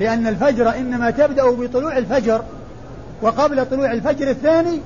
لأن 0.00 0.26
الفجر 0.26 0.74
إنما 0.76 1.10
تبدأ 1.10 1.50
بطلوع 1.50 1.98
الفجر 1.98 2.42
وقبل 3.22 3.66
طلوع 3.66 3.92
الفجر 3.92 4.30
الثاني 4.30 4.80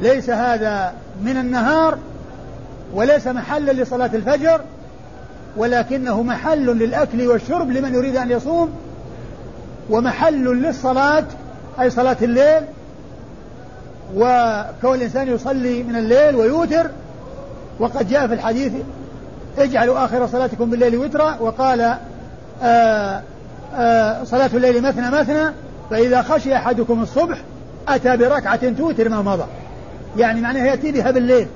ليس 0.00 0.30
هذا 0.30 0.92
من 1.22 1.36
النهار 1.36 1.98
وليس 2.94 3.26
محلا 3.26 3.72
لصلاة 3.72 4.10
الفجر 4.14 4.60
ولكنه 5.56 6.22
محل 6.22 6.66
للأكل 6.66 7.26
والشرب 7.26 7.70
لمن 7.70 7.94
يريد 7.94 8.16
أن 8.16 8.30
يصوم 8.30 8.70
ومحل 9.90 10.44
للصلاة 10.44 11.24
أي 11.80 11.90
صلاة 11.90 12.16
الليل 12.22 12.62
وكون 14.16 14.94
الإنسان 14.94 15.28
يصلي 15.28 15.82
من 15.82 15.96
الليل 15.96 16.36
ويوتر. 16.36 16.90
وقد 17.78 18.08
جاء 18.08 18.26
في 18.26 18.34
الحديث 18.34 18.72
اجعلوا 19.58 20.04
آخر 20.04 20.26
صلاتكم 20.26 20.70
بالليل 20.70 20.96
وترا 20.96 21.36
وقال 21.40 21.80
آآ 21.80 21.98
آه، 22.62 23.22
آآ 23.74 24.20
آه، 24.20 24.24
صلاة 24.24 24.50
الليل 24.54 24.82
مثنى 24.82 25.10
مثنى 25.10 25.52
فإذا 25.90 26.22
خشي 26.22 26.56
أحدكم 26.56 27.02
الصبح 27.02 27.38
أتى 27.88 28.16
بركعة 28.16 28.68
توتر 28.68 29.08
ما 29.08 29.22
مضى. 29.22 29.44
يعني 30.16 30.40
معناه 30.40 30.64
يأتي 30.64 30.92
بها 30.92 31.10
بالليل 31.10 31.46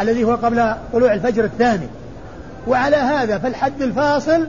الذي 0.00 0.24
هو 0.24 0.34
قبل 0.34 0.74
طلوع 0.92 1.14
الفجر 1.14 1.44
الثاني. 1.44 1.86
وعلى 2.66 2.96
هذا 2.96 3.38
فالحد 3.38 3.82
الفاصل 3.82 4.48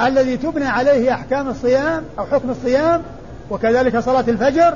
الذي 0.00 0.36
تبنى 0.36 0.66
عليه 0.66 1.12
أحكام 1.12 1.48
الصيام 1.48 2.02
أو 2.18 2.26
حكم 2.26 2.50
الصيام 2.50 3.02
وكذلك 3.50 3.98
صلاة 3.98 4.24
الفجر 4.28 4.74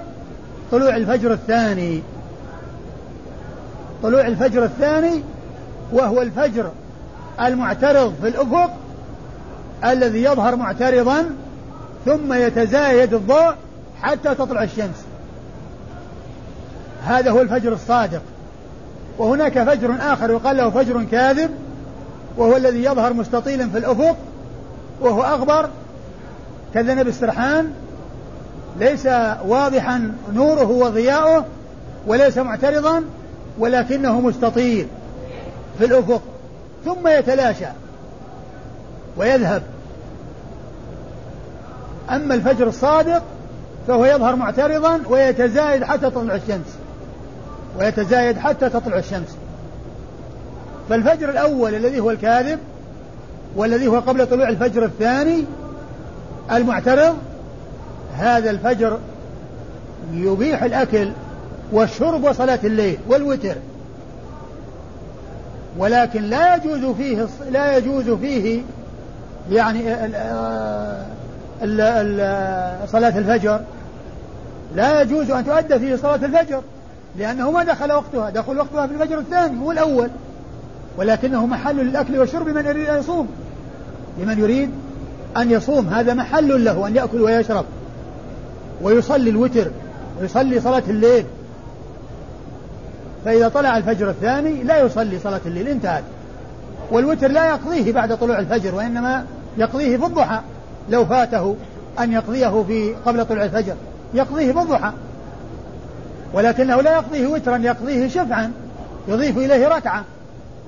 طلوع 0.70 0.96
الفجر 0.96 1.32
الثاني. 1.32 2.02
طلوع 4.02 4.26
الفجر 4.26 4.64
الثاني 4.64 5.22
وهو 5.92 6.22
الفجر 6.22 6.70
المعترض 7.40 8.14
في 8.22 8.28
الأفق 8.28 8.70
الذي 9.84 10.22
يظهر 10.22 10.56
معترضا 10.56 11.30
ثم 12.04 12.32
يتزايد 12.32 13.14
الضوء 13.14 13.54
حتى 14.02 14.34
تطلع 14.34 14.62
الشمس. 14.62 15.07
هذا 17.04 17.30
هو 17.30 17.40
الفجر 17.40 17.72
الصادق. 17.72 18.22
وهناك 19.18 19.62
فجر 19.62 19.96
آخر 20.00 20.30
يقال 20.30 20.56
له 20.56 20.70
فجر 20.70 21.04
كاذب 21.04 21.50
وهو 22.36 22.56
الذي 22.56 22.84
يظهر 22.84 23.12
مستطيلا 23.12 23.68
في 23.68 23.78
الأفق 23.78 24.16
وهو 25.00 25.22
أغبر 25.22 25.68
كذنب 26.74 27.08
السرحان. 27.08 27.72
ليس 28.80 29.06
واضحا 29.46 30.12
نوره 30.32 30.70
وضياؤه 30.70 31.44
وليس 32.06 32.38
معترضا 32.38 33.04
ولكنه 33.58 34.20
مستطيل 34.20 34.86
في 35.78 35.84
الأفق. 35.84 36.22
ثم 36.84 37.08
يتلاشى 37.08 37.66
ويذهب. 39.16 39.62
أما 42.10 42.34
الفجر 42.34 42.68
الصادق 42.68 43.22
فهو 43.88 44.06
يظهر 44.06 44.36
معترضا 44.36 45.00
ويتزايد 45.08 45.84
حتى 45.84 46.10
تطلع 46.10 46.34
الشمس. 46.34 46.77
ويتزايد 47.78 48.38
حتى 48.38 48.68
تطلع 48.68 48.98
الشمس. 48.98 49.36
فالفجر 50.88 51.30
الأول 51.30 51.74
الذي 51.74 52.00
هو 52.00 52.10
الكاذب 52.10 52.58
والذي 53.56 53.86
هو 53.86 53.98
قبل 53.98 54.26
طلوع 54.26 54.48
الفجر 54.48 54.84
الثاني 54.84 55.44
المعترض 56.52 57.16
هذا 58.16 58.50
الفجر 58.50 58.98
يبيح 60.12 60.62
الأكل 60.62 61.12
والشرب 61.72 62.24
وصلاة 62.24 62.58
الليل 62.64 62.98
والوتر. 63.08 63.54
ولكن 65.78 66.22
لا 66.22 66.54
يجوز 66.54 66.96
فيه 66.96 67.26
لا 67.50 67.76
يجوز 67.76 68.10
فيه 68.10 68.62
يعني 69.50 69.94
ال 70.04 70.14
ال 71.80 72.88
صلاة 72.88 73.18
الفجر. 73.18 73.60
لا 74.74 75.02
يجوز 75.02 75.30
أن 75.30 75.46
تؤدى 75.46 75.78
فيه 75.78 75.96
صلاة 75.96 76.14
الفجر. 76.14 76.62
لأنه 77.16 77.50
ما 77.50 77.64
دخل 77.64 77.92
وقتها 77.92 78.30
دخل 78.30 78.58
وقتها 78.58 78.86
في 78.86 78.94
الفجر 78.94 79.18
الثاني 79.18 79.60
هو 79.60 79.72
الأول. 79.72 80.10
ولكنه 80.96 81.46
محل 81.46 81.76
للأكل 81.76 82.18
والشرب 82.18 82.48
لمن 82.48 82.66
يريد 82.66 82.88
أن 82.88 82.98
يصوم. 82.98 83.28
لمن 84.18 84.38
يريد 84.38 84.70
أن 85.36 85.50
يصوم. 85.50 85.88
هذا 85.88 86.14
محل 86.14 86.64
له 86.64 86.86
أن 86.86 86.96
يأكل 86.96 87.20
ويشرب. 87.20 87.64
ويصلي 88.82 89.30
الوتر 89.30 89.70
ويصلي 90.20 90.60
صلاة 90.60 90.82
الليل. 90.88 91.24
فإذا 93.24 93.48
طلع 93.48 93.76
الفجر 93.76 94.10
الثاني 94.10 94.62
لا 94.62 94.78
يصلي 94.80 95.18
صلاة 95.18 95.40
الليل 95.46 95.68
انتهت. 95.68 96.04
والوتر 96.90 97.28
لا 97.28 97.48
يقضيه 97.48 97.92
بعد 97.92 98.18
طلوع 98.18 98.38
الفجر 98.38 98.74
وإنما 98.74 99.24
يقضيه 99.58 99.96
في 99.96 100.06
الضحى 100.06 100.40
لو 100.90 101.06
فاته 101.06 101.56
أن 102.00 102.12
يقضيه 102.12 102.64
في 102.66 102.94
قبل 103.06 103.26
طلوع 103.26 103.44
الفجر. 103.44 103.74
يقضيه 104.14 104.52
في 104.52 104.58
الضحى. 104.60 104.92
ولكنه 106.32 106.80
لا 106.80 106.92
يقضيه 106.92 107.26
وترا 107.26 107.56
يقضيه 107.56 108.08
شفعا 108.08 108.52
يضيف 109.08 109.38
إليه 109.38 109.68
ركعة 109.68 110.04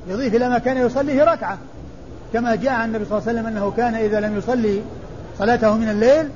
يضيف 0.09 0.35
إلى 0.35 0.49
ما 0.49 0.59
كان 0.59 0.77
يصليه 0.77 1.25
ركعة. 1.25 1.59
كما 2.33 2.55
جاء 2.55 2.73
عن 2.73 2.89
النبي 2.89 3.05
صلى 3.05 3.19
الله 3.19 3.29
عليه 3.29 3.41
وسلم 3.41 3.47
أنه 3.57 3.73
كان 3.77 3.95
إذا 3.95 4.21
لم 4.21 4.39
يصلي 4.39 4.81
صلاته 5.39 5.75
من 5.75 5.89
الليل 5.89 6.29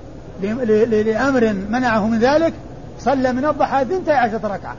لأمر 1.07 1.55
منعه 1.71 2.07
من 2.07 2.19
ذلك 2.19 2.53
صلى 3.01 3.33
من 3.33 3.45
الضحى 3.45 3.85
ثنتي 3.85 4.13
عشرة 4.13 4.41
ركعة. 4.45 4.77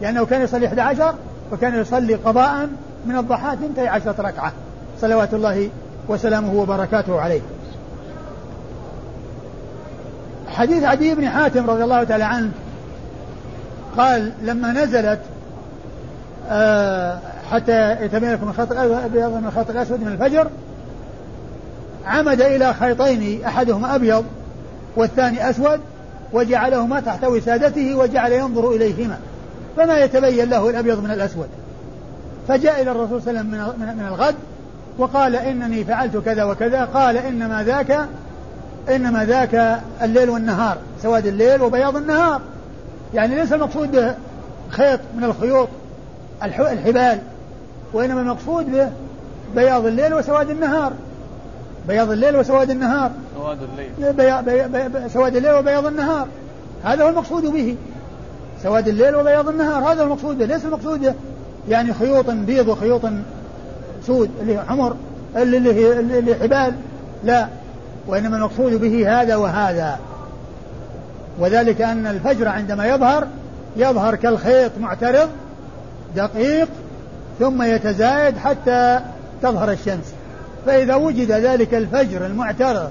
لأنه 0.00 0.26
كان 0.26 0.42
يصلي 0.42 0.66
11 0.66 1.14
وكان 1.52 1.80
يصلي 1.80 2.14
قضاء 2.14 2.68
من 3.06 3.16
الضحى 3.16 3.56
ثنتي 3.56 3.88
عشرة 3.88 4.14
ركعة. 4.18 4.52
صلوات 5.00 5.34
الله 5.34 5.68
وسلامه 6.08 6.54
وبركاته 6.54 7.20
عليه. 7.20 7.40
حديث 10.48 10.84
عدي 10.84 11.14
بن 11.14 11.28
حاتم 11.28 11.70
رضي 11.70 11.84
الله 11.84 12.04
تعالى 12.04 12.24
عنه 12.24 12.50
قال 13.96 14.32
لما 14.42 14.72
نزلت 14.72 15.18
آه 16.50 17.18
حتى 17.52 18.04
يتبين 18.04 18.32
لكم 18.32 18.48
الخط 18.48 18.72
الابيض 18.72 19.30
من 19.32 19.44
الخط 19.46 19.70
الأسود 19.70 20.00
من 20.00 20.12
الفجر 20.12 20.46
عمد 22.06 22.40
إلى 22.40 22.74
خيطين 22.74 23.44
أحدهما 23.44 23.94
أبيض 23.94 24.24
والثاني 24.96 25.50
أسود 25.50 25.80
وجعلهما 26.32 27.00
تحت 27.00 27.24
وسادته 27.24 27.94
وجعل 27.94 28.32
ينظر 28.32 28.70
إليهما. 28.70 29.18
فما 29.76 29.98
يتبين 29.98 30.50
له 30.50 30.70
الأبيض 30.70 31.04
من 31.04 31.10
الأسود؟ 31.10 31.48
فجاء 32.48 32.82
إلى 32.82 32.90
الرسول 32.90 33.22
صلى 33.22 33.40
الله 33.40 33.58
عليه 33.58 33.74
وسلم 33.74 33.98
من 33.98 34.06
الغد 34.08 34.34
وقال 34.98 35.36
إنني 35.36 35.84
فعلت 35.84 36.16
كذا 36.16 36.44
وكذا 36.44 36.84
قال 36.84 37.16
إنما 37.16 37.62
ذاك 37.62 37.98
إنما 38.90 39.24
ذاك 39.24 39.80
الليل 40.02 40.30
والنهار 40.30 40.76
سواد 41.02 41.26
الليل 41.26 41.62
وبياض 41.62 41.96
النهار. 41.96 42.40
يعني 43.14 43.34
ليس 43.34 43.52
المقصود 43.52 43.92
به 43.92 44.14
خيط 44.70 45.00
من 45.16 45.24
الخيوط 45.24 45.68
الحبال 46.44 47.18
وإنما 47.92 48.20
المقصود 48.20 48.72
به 48.72 48.88
بياض 49.54 49.86
الليل 49.86 50.14
وسواد 50.14 50.50
النهار. 50.50 50.92
بياض 51.88 52.10
الليل 52.10 52.36
وسواد 52.36 52.70
النهار. 52.70 53.10
سواد 53.34 53.58
الليل. 53.62 54.12
بي... 54.12 54.68
بي... 54.68 54.88
بي... 54.88 55.08
سواد 55.08 55.36
الليل 55.36 55.54
وبياض 55.54 55.86
النهار. 55.86 56.26
هذا 56.84 57.04
هو 57.04 57.08
المقصود 57.08 57.46
به. 57.46 57.76
سواد 58.62 58.88
الليل 58.88 59.16
وبياض 59.16 59.48
النهار. 59.48 59.92
هذا 59.92 60.02
هو 60.02 60.06
المقصود 60.06 60.38
به. 60.38 60.44
ليس 60.44 60.64
المقصود 60.64 61.00
به 61.00 61.14
يعني 61.68 61.94
خيوط 61.94 62.30
بيض 62.30 62.68
وخيوط 62.68 63.02
سود 64.06 64.30
اللي 64.40 64.62
حمر 64.68 64.96
اللي 65.36 65.74
هي 65.74 66.00
اللي 66.00 66.34
حبال. 66.34 66.74
لا. 67.24 67.48
وإنما 68.06 68.36
المقصود 68.36 68.80
به 68.80 69.20
هذا 69.20 69.36
وهذا. 69.36 69.98
وذلك 71.38 71.82
أن 71.82 72.06
الفجر 72.06 72.48
عندما 72.48 72.86
يظهر 72.86 73.26
يظهر 73.76 74.14
كالخيط 74.14 74.72
معترض 74.80 75.28
دقيق 76.16 76.68
ثم 77.38 77.62
يتزايد 77.62 78.36
حتى 78.38 79.00
تظهر 79.42 79.70
الشمس. 79.72 80.12
فإذا 80.66 80.94
وجد 80.94 81.32
ذلك 81.32 81.74
الفجر 81.74 82.26
المعترض 82.26 82.90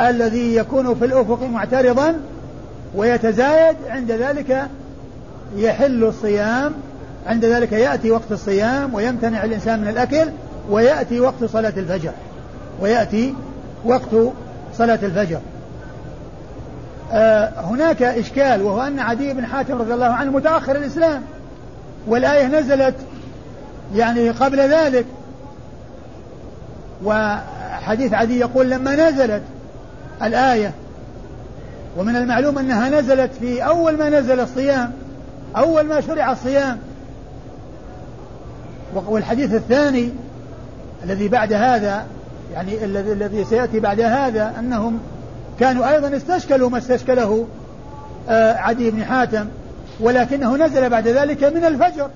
الذي 0.00 0.56
يكون 0.56 0.94
في 0.94 1.04
الأفق 1.04 1.42
معترضا 1.42 2.14
ويتزايد 2.94 3.76
عند 3.88 4.12
ذلك 4.12 4.68
يحل 5.56 6.04
الصيام 6.04 6.72
عند 7.26 7.44
ذلك 7.44 7.72
يأتي 7.72 8.10
وقت 8.10 8.32
الصيام 8.32 8.94
ويمتنع 8.94 9.44
الإنسان 9.44 9.80
من 9.80 9.88
الأكل 9.88 10.28
ويأتي 10.70 11.20
وقت 11.20 11.44
صلاة 11.44 11.72
الفجر 11.76 12.12
ويأتي 12.80 13.34
وقت 13.84 14.32
صلاة 14.78 14.98
الفجر. 15.02 15.40
هناك 17.56 18.02
إشكال 18.02 18.62
وهو 18.62 18.82
أن 18.82 18.98
عدي 18.98 19.32
بن 19.32 19.46
حاتم 19.46 19.78
رضي 19.78 19.94
الله 19.94 20.06
عنه 20.06 20.30
متأخر 20.30 20.76
الإسلام 20.76 21.22
والآية 22.06 22.46
نزلت 22.46 22.94
يعني 23.94 24.30
قبل 24.30 24.60
ذلك. 24.60 25.06
وحديث 27.04 28.14
عدي 28.14 28.38
يقول 28.38 28.70
لما 28.70 29.10
نزلت 29.10 29.42
الآية 30.22 30.72
ومن 31.96 32.16
المعلوم 32.16 32.58
أنها 32.58 32.88
نزلت 32.88 33.30
في 33.40 33.66
أول 33.66 33.98
ما 33.98 34.08
نزل 34.08 34.40
الصيام 34.40 34.92
أول 35.56 35.82
ما 35.82 36.00
شرع 36.00 36.32
الصيام. 36.32 36.78
والحديث 38.94 39.54
الثاني 39.54 40.10
الذي 41.04 41.28
بعد 41.28 41.52
هذا 41.52 42.04
يعني 42.54 42.84
الذي 42.84 43.12
الذي 43.12 43.44
سيأتي 43.44 43.80
بعد 43.80 44.00
هذا 44.00 44.54
أنهم 44.58 45.00
كانوا 45.60 45.90
أيضا 45.94 46.16
استشكلوا 46.16 46.70
ما 46.70 46.78
استشكله 46.78 47.46
آه، 48.28 48.52
عدي 48.52 48.90
بن 48.90 49.04
حاتم 49.04 49.46
ولكنه 50.00 50.56
نزل 50.56 50.90
بعد 50.90 51.08
ذلك 51.08 51.44
من 51.44 51.64
الفجر 51.64 52.10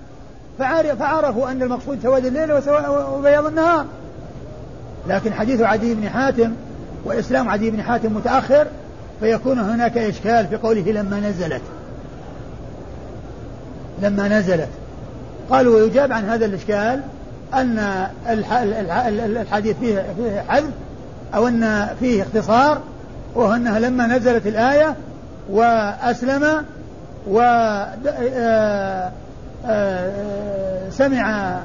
فعرفوا 0.98 1.50
أن 1.50 1.62
المقصود 1.62 1.98
سواد 2.02 2.26
الليل 2.26 2.52
وبياض 3.12 3.46
النهار. 3.46 3.86
لكن 5.08 5.32
حديث 5.32 5.60
عدي 5.60 5.94
بن 5.94 6.08
حاتم 6.08 6.52
وإسلام 7.04 7.48
عدي 7.48 7.70
بن 7.70 7.82
حاتم 7.82 8.12
متأخر 8.12 8.66
فيكون 9.20 9.58
هناك 9.58 9.98
إشكال 9.98 10.46
في 10.46 10.56
قوله 10.56 10.92
لما 10.92 11.20
نزلت. 11.20 11.62
لما 14.02 14.28
نزلت. 14.28 14.68
قالوا 15.50 15.76
ويجاب 15.76 16.12
عن 16.12 16.28
هذا 16.28 16.46
الإشكال 16.46 17.00
أن 17.54 18.06
الحديث 19.26 19.76
فيه 19.80 20.04
فيه 20.16 20.44
حذف 20.48 20.70
أو 21.34 21.48
أن 21.48 21.88
فيه 22.00 22.22
اختصار 22.22 22.80
وهو 23.38 23.54
أنها 23.54 23.78
لما 23.78 24.06
نزلت 24.06 24.46
الآية 24.46 24.94
وأسلم 25.50 26.64
و 27.30 27.40
آه، 27.40 29.10
آه، 29.66 30.90
سمع 30.90 31.56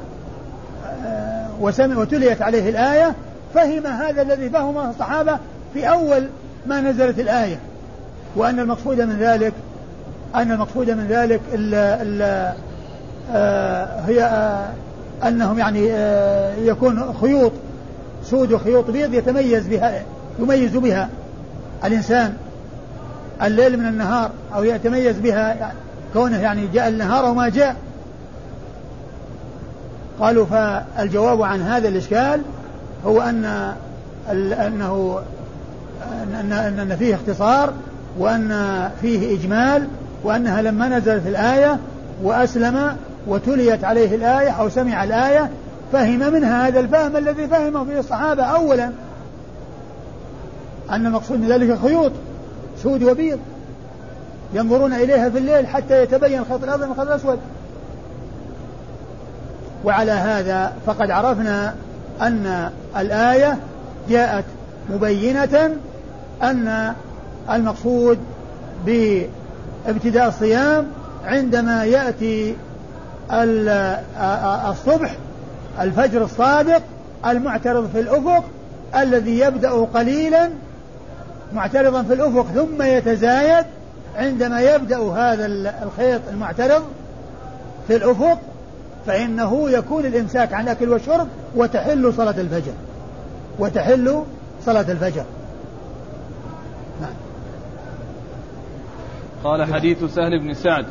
آه، 1.05 1.47
وسمع 1.61 1.97
وتليت 1.97 2.41
عليه 2.41 2.69
الآية 2.69 3.13
فهم 3.53 3.87
هذا 3.87 4.21
الذي 4.21 4.49
فهمه 4.49 4.89
الصحابة 4.89 5.37
في 5.73 5.89
أول 5.89 6.27
ما 6.67 6.81
نزلت 6.81 7.19
الآية. 7.19 7.59
وأن 8.35 8.59
المقصود 8.59 9.01
من 9.01 9.17
ذلك 9.19 9.53
أن 10.35 10.51
المقصود 10.51 10.89
من 10.89 11.07
ذلك 11.09 11.41
ال 11.53 11.75
ال 11.75 12.53
هي 14.07 14.29
أنهم 15.27 15.59
يعني 15.59 15.87
يكون 16.67 17.13
خيوط 17.21 17.51
سود 18.23 18.51
وخيوط 18.51 18.89
بيض 18.89 19.13
يتميز 19.13 19.67
بها 19.67 20.01
يميز 20.39 20.77
بها. 20.77 21.09
الإنسان 21.85 22.33
الليل 23.43 23.79
من 23.79 23.85
النهار 23.85 24.31
أو 24.55 24.63
يتميز 24.63 25.19
بها 25.19 25.73
كونه 26.13 26.41
يعني 26.41 26.67
جاء 26.73 26.87
النهار 26.87 27.25
وما 27.25 27.49
جاء. 27.49 27.75
قالوا 30.19 30.45
فالجواب 30.45 31.41
عن 31.41 31.61
هذا 31.61 31.87
الإشكال 31.87 32.41
هو 33.05 33.21
أن 33.21 33.73
أنه 34.31 35.19
أن 36.33 36.79
أن 36.79 36.95
فيه 36.95 37.15
اختصار 37.15 37.73
وأن 38.19 38.89
فيه 39.01 39.37
إجمال 39.39 39.87
وأنها 40.23 40.61
لما 40.61 40.87
نزلت 40.87 41.27
الآية 41.27 41.79
وأسلم 42.23 42.97
وتليت 43.27 43.83
عليه 43.83 44.15
الآية 44.15 44.49
أو 44.49 44.69
سمع 44.69 45.03
الآية 45.03 45.49
فهم 45.93 46.33
منها 46.33 46.67
هذا 46.67 46.79
الفهم 46.79 47.17
الذي 47.17 47.47
فهمه 47.47 47.85
فيه 47.85 47.99
الصحابة 47.99 48.43
أولا. 48.43 48.89
أن 50.95 51.05
المقصود 51.05 51.39
من 51.39 51.47
ذلك 51.47 51.79
خيوط 51.79 52.11
سود 52.83 53.03
وبيض 53.03 53.39
ينظرون 54.53 54.93
إليها 54.93 55.29
في 55.29 55.37
الليل 55.37 55.67
حتى 55.67 56.03
يتبين 56.03 56.39
الخط 56.39 56.63
الأبيض 56.63 56.85
من 56.85 56.91
الخط 56.91 57.07
الأسود. 57.07 57.39
وعلى 59.85 60.11
هذا 60.11 60.73
فقد 60.85 61.11
عرفنا 61.11 61.75
أن 62.21 62.69
الآية 62.97 63.57
جاءت 64.09 64.45
مبينة 64.89 65.75
أن 66.43 66.93
المقصود 67.51 68.17
بابتداء 68.85 70.27
الصيام 70.27 70.87
عندما 71.25 71.85
يأتي 71.85 72.55
الصبح 74.69 75.15
الفجر 75.81 76.23
الصادق 76.23 76.81
المعترض 77.25 77.89
في 77.93 77.99
الأفق 77.99 78.43
الذي 78.95 79.39
يبدأ 79.39 79.71
قليلا 79.71 80.49
معترضا 81.53 82.03
في 82.03 82.13
الأفق 82.13 82.45
ثم 82.45 82.81
يتزايد 82.81 83.65
عندما 84.15 84.61
يبدأ 84.61 84.97
هذا 84.97 85.45
الخيط 85.83 86.21
المعترض 86.29 86.83
في 87.87 87.95
الأفق 87.95 88.39
فإنه 89.05 89.69
يكون 89.69 90.05
الإمساك 90.05 90.53
عن 90.53 90.63
الأكل 90.63 90.89
والشرب 90.89 91.27
وتحل 91.55 92.13
صلاة 92.13 92.41
الفجر. 92.41 92.73
وتحل 93.59 94.23
صلاة 94.65 94.91
الفجر. 94.91 95.23
نعم. 97.01 97.13
قال 99.43 99.73
حديث 99.73 100.03
سهل 100.03 100.39
بن 100.39 100.53
سعد. 100.53 100.85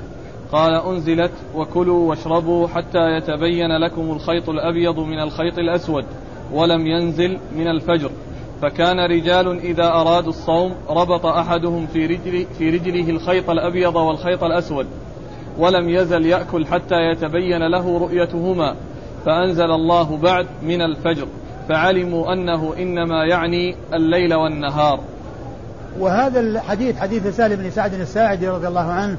قال 0.53 0.75
أنزلت 0.75 1.33
وكلوا 1.55 2.09
واشربوا 2.09 2.69
حتى 2.69 3.17
يتبين 3.17 3.79
لكم 3.85 4.11
الخيط 4.11 4.49
الأبيض 4.49 4.99
من 4.99 5.21
الخيط 5.21 5.59
الأسود 5.59 6.05
ولم 6.53 6.87
ينزل 6.87 7.39
من 7.57 7.67
الفجر. 7.67 8.11
فكان 8.63 9.01
رجال 9.01 9.59
إذا 9.59 9.85
أرادوا 9.85 10.31
الصوم 10.31 10.75
ربط 10.89 11.27
أحدهم 11.27 11.87
في, 11.87 12.07
رجل 12.07 12.47
في 12.59 12.71
رجله 12.71 13.11
الخيط 13.11 13.51
الأبيض 13.51 13.97
والخيط 13.97 14.45
الأسود 14.45 14.87
ولم 15.59 15.89
يزل 15.89 16.27
يأكل 16.27 16.67
حتى 16.67 16.95
يتبين 16.95 17.71
له 17.71 17.99
رؤيتهما 17.99 18.75
فأنزل 19.27 19.71
الله 19.71 20.17
بعد 20.17 20.47
من 20.63 20.83
الفجر 20.83 21.27
فعلموا 21.69 22.33
أنه 22.33 22.75
إنما 22.79 23.25
يعني 23.25 23.77
الليل 23.95 24.35
والنهار. 24.35 25.01
وهذا 25.99 26.41
الحديث 26.41 26.97
حديث 26.99 27.37
سالم 27.37 27.57
بن 27.57 27.71
سعد 27.71 27.95
الساعدي 27.95 28.49
رضي 28.49 28.69
الله 28.69 28.91
عنه 28.91 29.17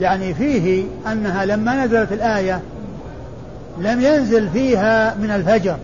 يعني 0.00 0.34
فيه 0.34 0.84
أنها 1.12 1.44
لما 1.44 1.84
نزلت 1.84 2.12
الآية 2.12 2.60
لم 3.78 4.00
ينزل 4.00 4.48
فيها 4.48 5.14
من 5.14 5.30
الفجر. 5.30 5.76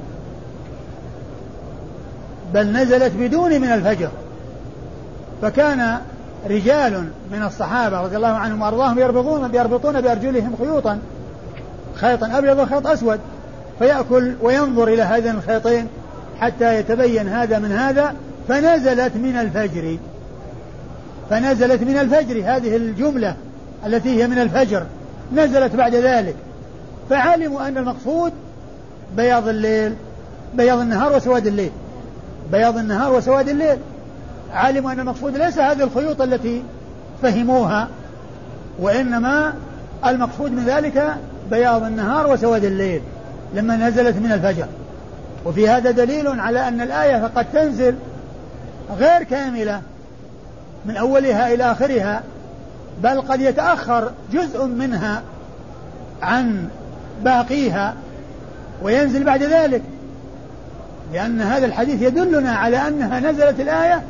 بل 2.55 2.73
نزلت 2.73 3.13
بدون 3.19 3.61
من 3.61 3.73
الفجر. 3.73 4.09
فكان 5.43 5.99
رجال 6.51 7.05
من 7.33 7.43
الصحابة 7.43 8.01
رضي 8.01 8.17
الله 8.17 8.29
عنهم 8.29 8.63
وأرضاهم 8.63 8.99
يربطون 8.99 9.55
يربطون 9.55 10.01
بأرجلهم 10.01 10.57
خيوطا. 10.59 10.99
خيطا 11.95 12.39
أبيض 12.39 12.59
وخيط 12.59 12.87
أسود. 12.87 13.21
فيأكل 13.79 14.35
وينظر 14.43 14.89
إلى 14.89 15.03
هذين 15.03 15.35
الخيطين 15.37 15.89
حتى 16.41 16.79
يتبين 16.79 17.29
هذا 17.29 17.59
من 17.59 17.73
هذا. 17.73 18.15
فنزلت 18.49 19.17
من 19.17 19.37
الفجر. 19.37 19.97
فنزلت 21.31 21.83
من 21.83 21.99
الفجر. 21.99 22.37
هذه 22.45 22.77
الجملة 22.77 23.37
التي 23.87 24.23
هي 24.23 24.27
من 24.27 24.39
الفجر. 24.39 24.87
نزلت 25.33 25.77
بعد 25.77 25.95
ذلك. 25.95 26.37
فعلموا 27.11 27.69
أن 27.69 27.79
المقصود 27.79 28.33
بياض 29.17 29.49
الليل 29.49 29.95
بياض 30.55 30.79
النهار 30.79 31.17
وسواد 31.17 31.47
الليل. 31.47 31.71
بياض 32.53 32.78
النهار 32.78 33.12
وسواد 33.12 33.49
الليل. 33.49 33.78
علموا 34.53 34.92
أن 34.92 35.01
المقصود 35.01 35.36
ليس 35.36 35.59
هذه 35.59 35.82
الخيوط 35.82 36.20
التي 36.20 36.62
فهموها 37.22 37.88
وإنما 38.78 39.55
المقصود 40.07 40.53
من 40.53 40.64
ذلك 40.64 41.16
بياض 41.51 41.82
النهار 41.82 42.32
وسواد 42.32 42.64
الليل 42.64 43.03
لما 43.55 43.76
نزلت 43.76 44.16
من 44.16 44.32
الفجر. 44.32 44.66
وفي 45.45 45.68
هذا 45.68 45.90
دليل 45.90 46.40
على 46.40 46.68
أن 46.68 46.80
الآية 46.80 47.30
قد 47.36 47.47
تنزل 47.53 47.95
غير 48.99 49.22
كاملة 49.22 49.82
من 50.86 50.97
أولها 50.97 51.55
إلى 51.55 51.72
آخرها 51.72 52.22
بل 53.03 53.20
قد 53.20 53.40
يتأخر 53.40 54.11
جزء 54.32 54.66
منها 54.66 55.22
عن 56.22 56.68
باقيها 57.24 57.95
وينزل 58.82 59.24
بعد 59.24 59.42
ذلك. 59.42 59.82
لأن 61.15 61.41
هذا 61.41 61.67
الحديث 61.67 62.03
يدلنا 62.03 62.51
على 62.51 62.77
أنها 62.77 63.21
نزلت 63.21 63.61
الآية 63.61 64.03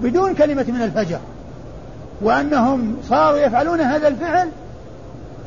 بدون 0.00 0.34
كلمة 0.34 0.64
من 0.68 0.82
الفجر 0.82 1.18
وأنهم 2.22 2.96
صاروا 3.08 3.38
يفعلون 3.38 3.80
هذا 3.80 4.08
الفعل 4.08 4.48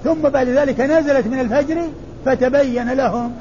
ثم 0.03 0.21
بعد 0.21 0.47
ذلك 0.47 0.79
نزلت 0.79 1.27
من 1.27 1.39
الفجر 1.39 1.81
فتبين 2.25 2.89
لهم 2.93 3.31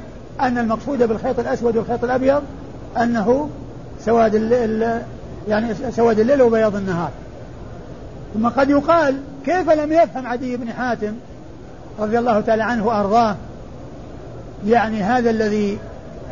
أن 0.41 0.57
المقصود 0.57 1.03
بالخيط 1.03 1.39
الأسود 1.39 1.77
والخيط 1.77 2.03
الأبيض 2.03 2.43
أنه 2.97 3.49
سواد 4.05 4.35
الليل 4.35 4.89
يعني 5.47 5.73
سواد 5.91 6.19
الليل 6.19 6.41
وبياض 6.41 6.75
النهار. 6.75 7.11
ثم 8.33 8.47
قد 8.47 8.69
يقال 8.69 9.17
كيف 9.45 9.69
لم 9.69 9.93
يفهم 9.93 10.27
عدي 10.27 10.57
بن 10.57 10.71
حاتم 10.73 11.13
رضي 11.99 12.19
الله 12.19 12.41
تعالى 12.41 12.63
عنه 12.63 12.87
وأرضاه 12.87 13.35
يعني 14.67 15.03
هذا 15.03 15.29
الذي 15.29 15.77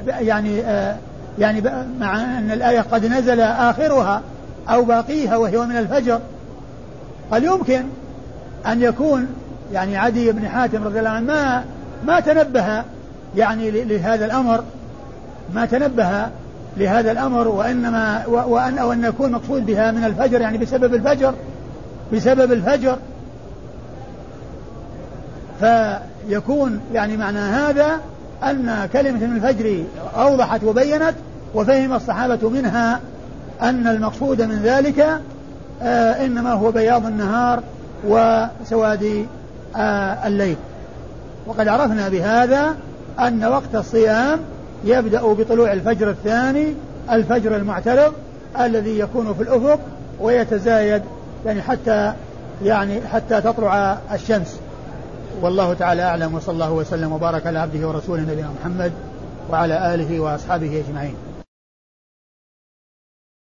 يعني 0.07 0.61
آه 0.61 0.97
يعني 1.39 1.61
مع 1.99 2.37
أن 2.37 2.51
الآية 2.51 2.81
قد 2.81 3.05
نزل 3.05 3.41
آخرها 3.41 4.21
أو 4.69 4.85
باقيها 4.85 5.37
وهي 5.37 5.57
من 5.57 5.77
الفجر 5.77 6.19
قال 7.31 7.43
يمكن 7.43 7.83
أن 8.67 8.81
يكون 8.81 9.27
يعني 9.73 9.97
عدي 9.97 10.31
بن 10.31 10.47
حاتم 10.47 10.83
رضي 10.83 10.99
الله 10.99 11.09
عنه 11.09 11.25
ما 11.25 11.63
ما 12.05 12.19
تنبه 12.19 12.83
يعني 13.35 13.71
لهذا 13.71 14.25
الأمر 14.25 14.63
ما 15.53 15.65
تنبه 15.65 16.27
لهذا 16.77 17.11
الأمر 17.11 17.47
وإنما 17.47 18.25
وأن 18.27 18.77
أو 18.77 18.91
أن 18.91 19.03
يكون 19.03 19.31
مقصود 19.31 19.65
بها 19.65 19.91
من 19.91 20.03
الفجر 20.03 20.41
يعني 20.41 20.57
بسبب 20.57 20.93
الفجر 20.93 21.33
بسبب 22.13 22.51
الفجر. 22.51 22.97
فيكون 25.59 26.79
يعني 26.93 27.17
معنى 27.17 27.39
هذا 27.39 27.99
أن 28.43 28.89
كلمة 28.93 29.25
من 29.25 29.35
الفجر 29.35 29.83
أوضحت 30.17 30.63
وبينت 30.63 31.13
وفهم 31.55 31.93
الصحابة 31.93 32.49
منها 32.49 32.99
أن 33.61 33.87
المقصود 33.87 34.41
من 34.41 34.59
ذلك 34.63 35.21
آه 35.81 36.25
إنما 36.25 36.53
هو 36.53 36.71
بياض 36.71 37.05
النهار 37.05 37.63
وسواد 38.07 39.25
آه 39.75 40.27
الليل. 40.27 40.55
وقد 41.47 41.67
عرفنا 41.67 42.09
بهذا 42.09 42.75
أن 43.19 43.45
وقت 43.45 43.75
الصيام 43.75 44.39
يبدأ 44.85 45.21
بطلوع 45.21 45.73
الفجر 45.73 46.09
الثاني 46.09 46.73
الفجر 47.11 47.55
المعترض 47.55 48.13
الذي 48.59 48.99
يكون 48.99 49.33
في 49.33 49.43
الأفق 49.43 49.79
ويتزايد 50.19 51.01
يعني 51.45 51.61
حتى 51.61 52.13
يعني 52.63 53.01
حتى 53.13 53.41
تطلع 53.41 53.97
الشمس. 54.13 54.59
والله 55.41 55.73
تعالى 55.73 56.03
أعلم 56.03 56.35
وصلى 56.35 56.53
الله 56.53 56.71
وسلم 56.71 57.11
وبارك 57.11 57.47
على 57.47 57.59
عبده 57.59 57.87
ورسوله 57.87 58.21
نبينا 58.21 58.49
محمد 58.61 58.91
وعلى 59.49 59.93
آله 59.93 60.19
وأصحابه 60.19 60.83
أجمعين. 60.87 61.15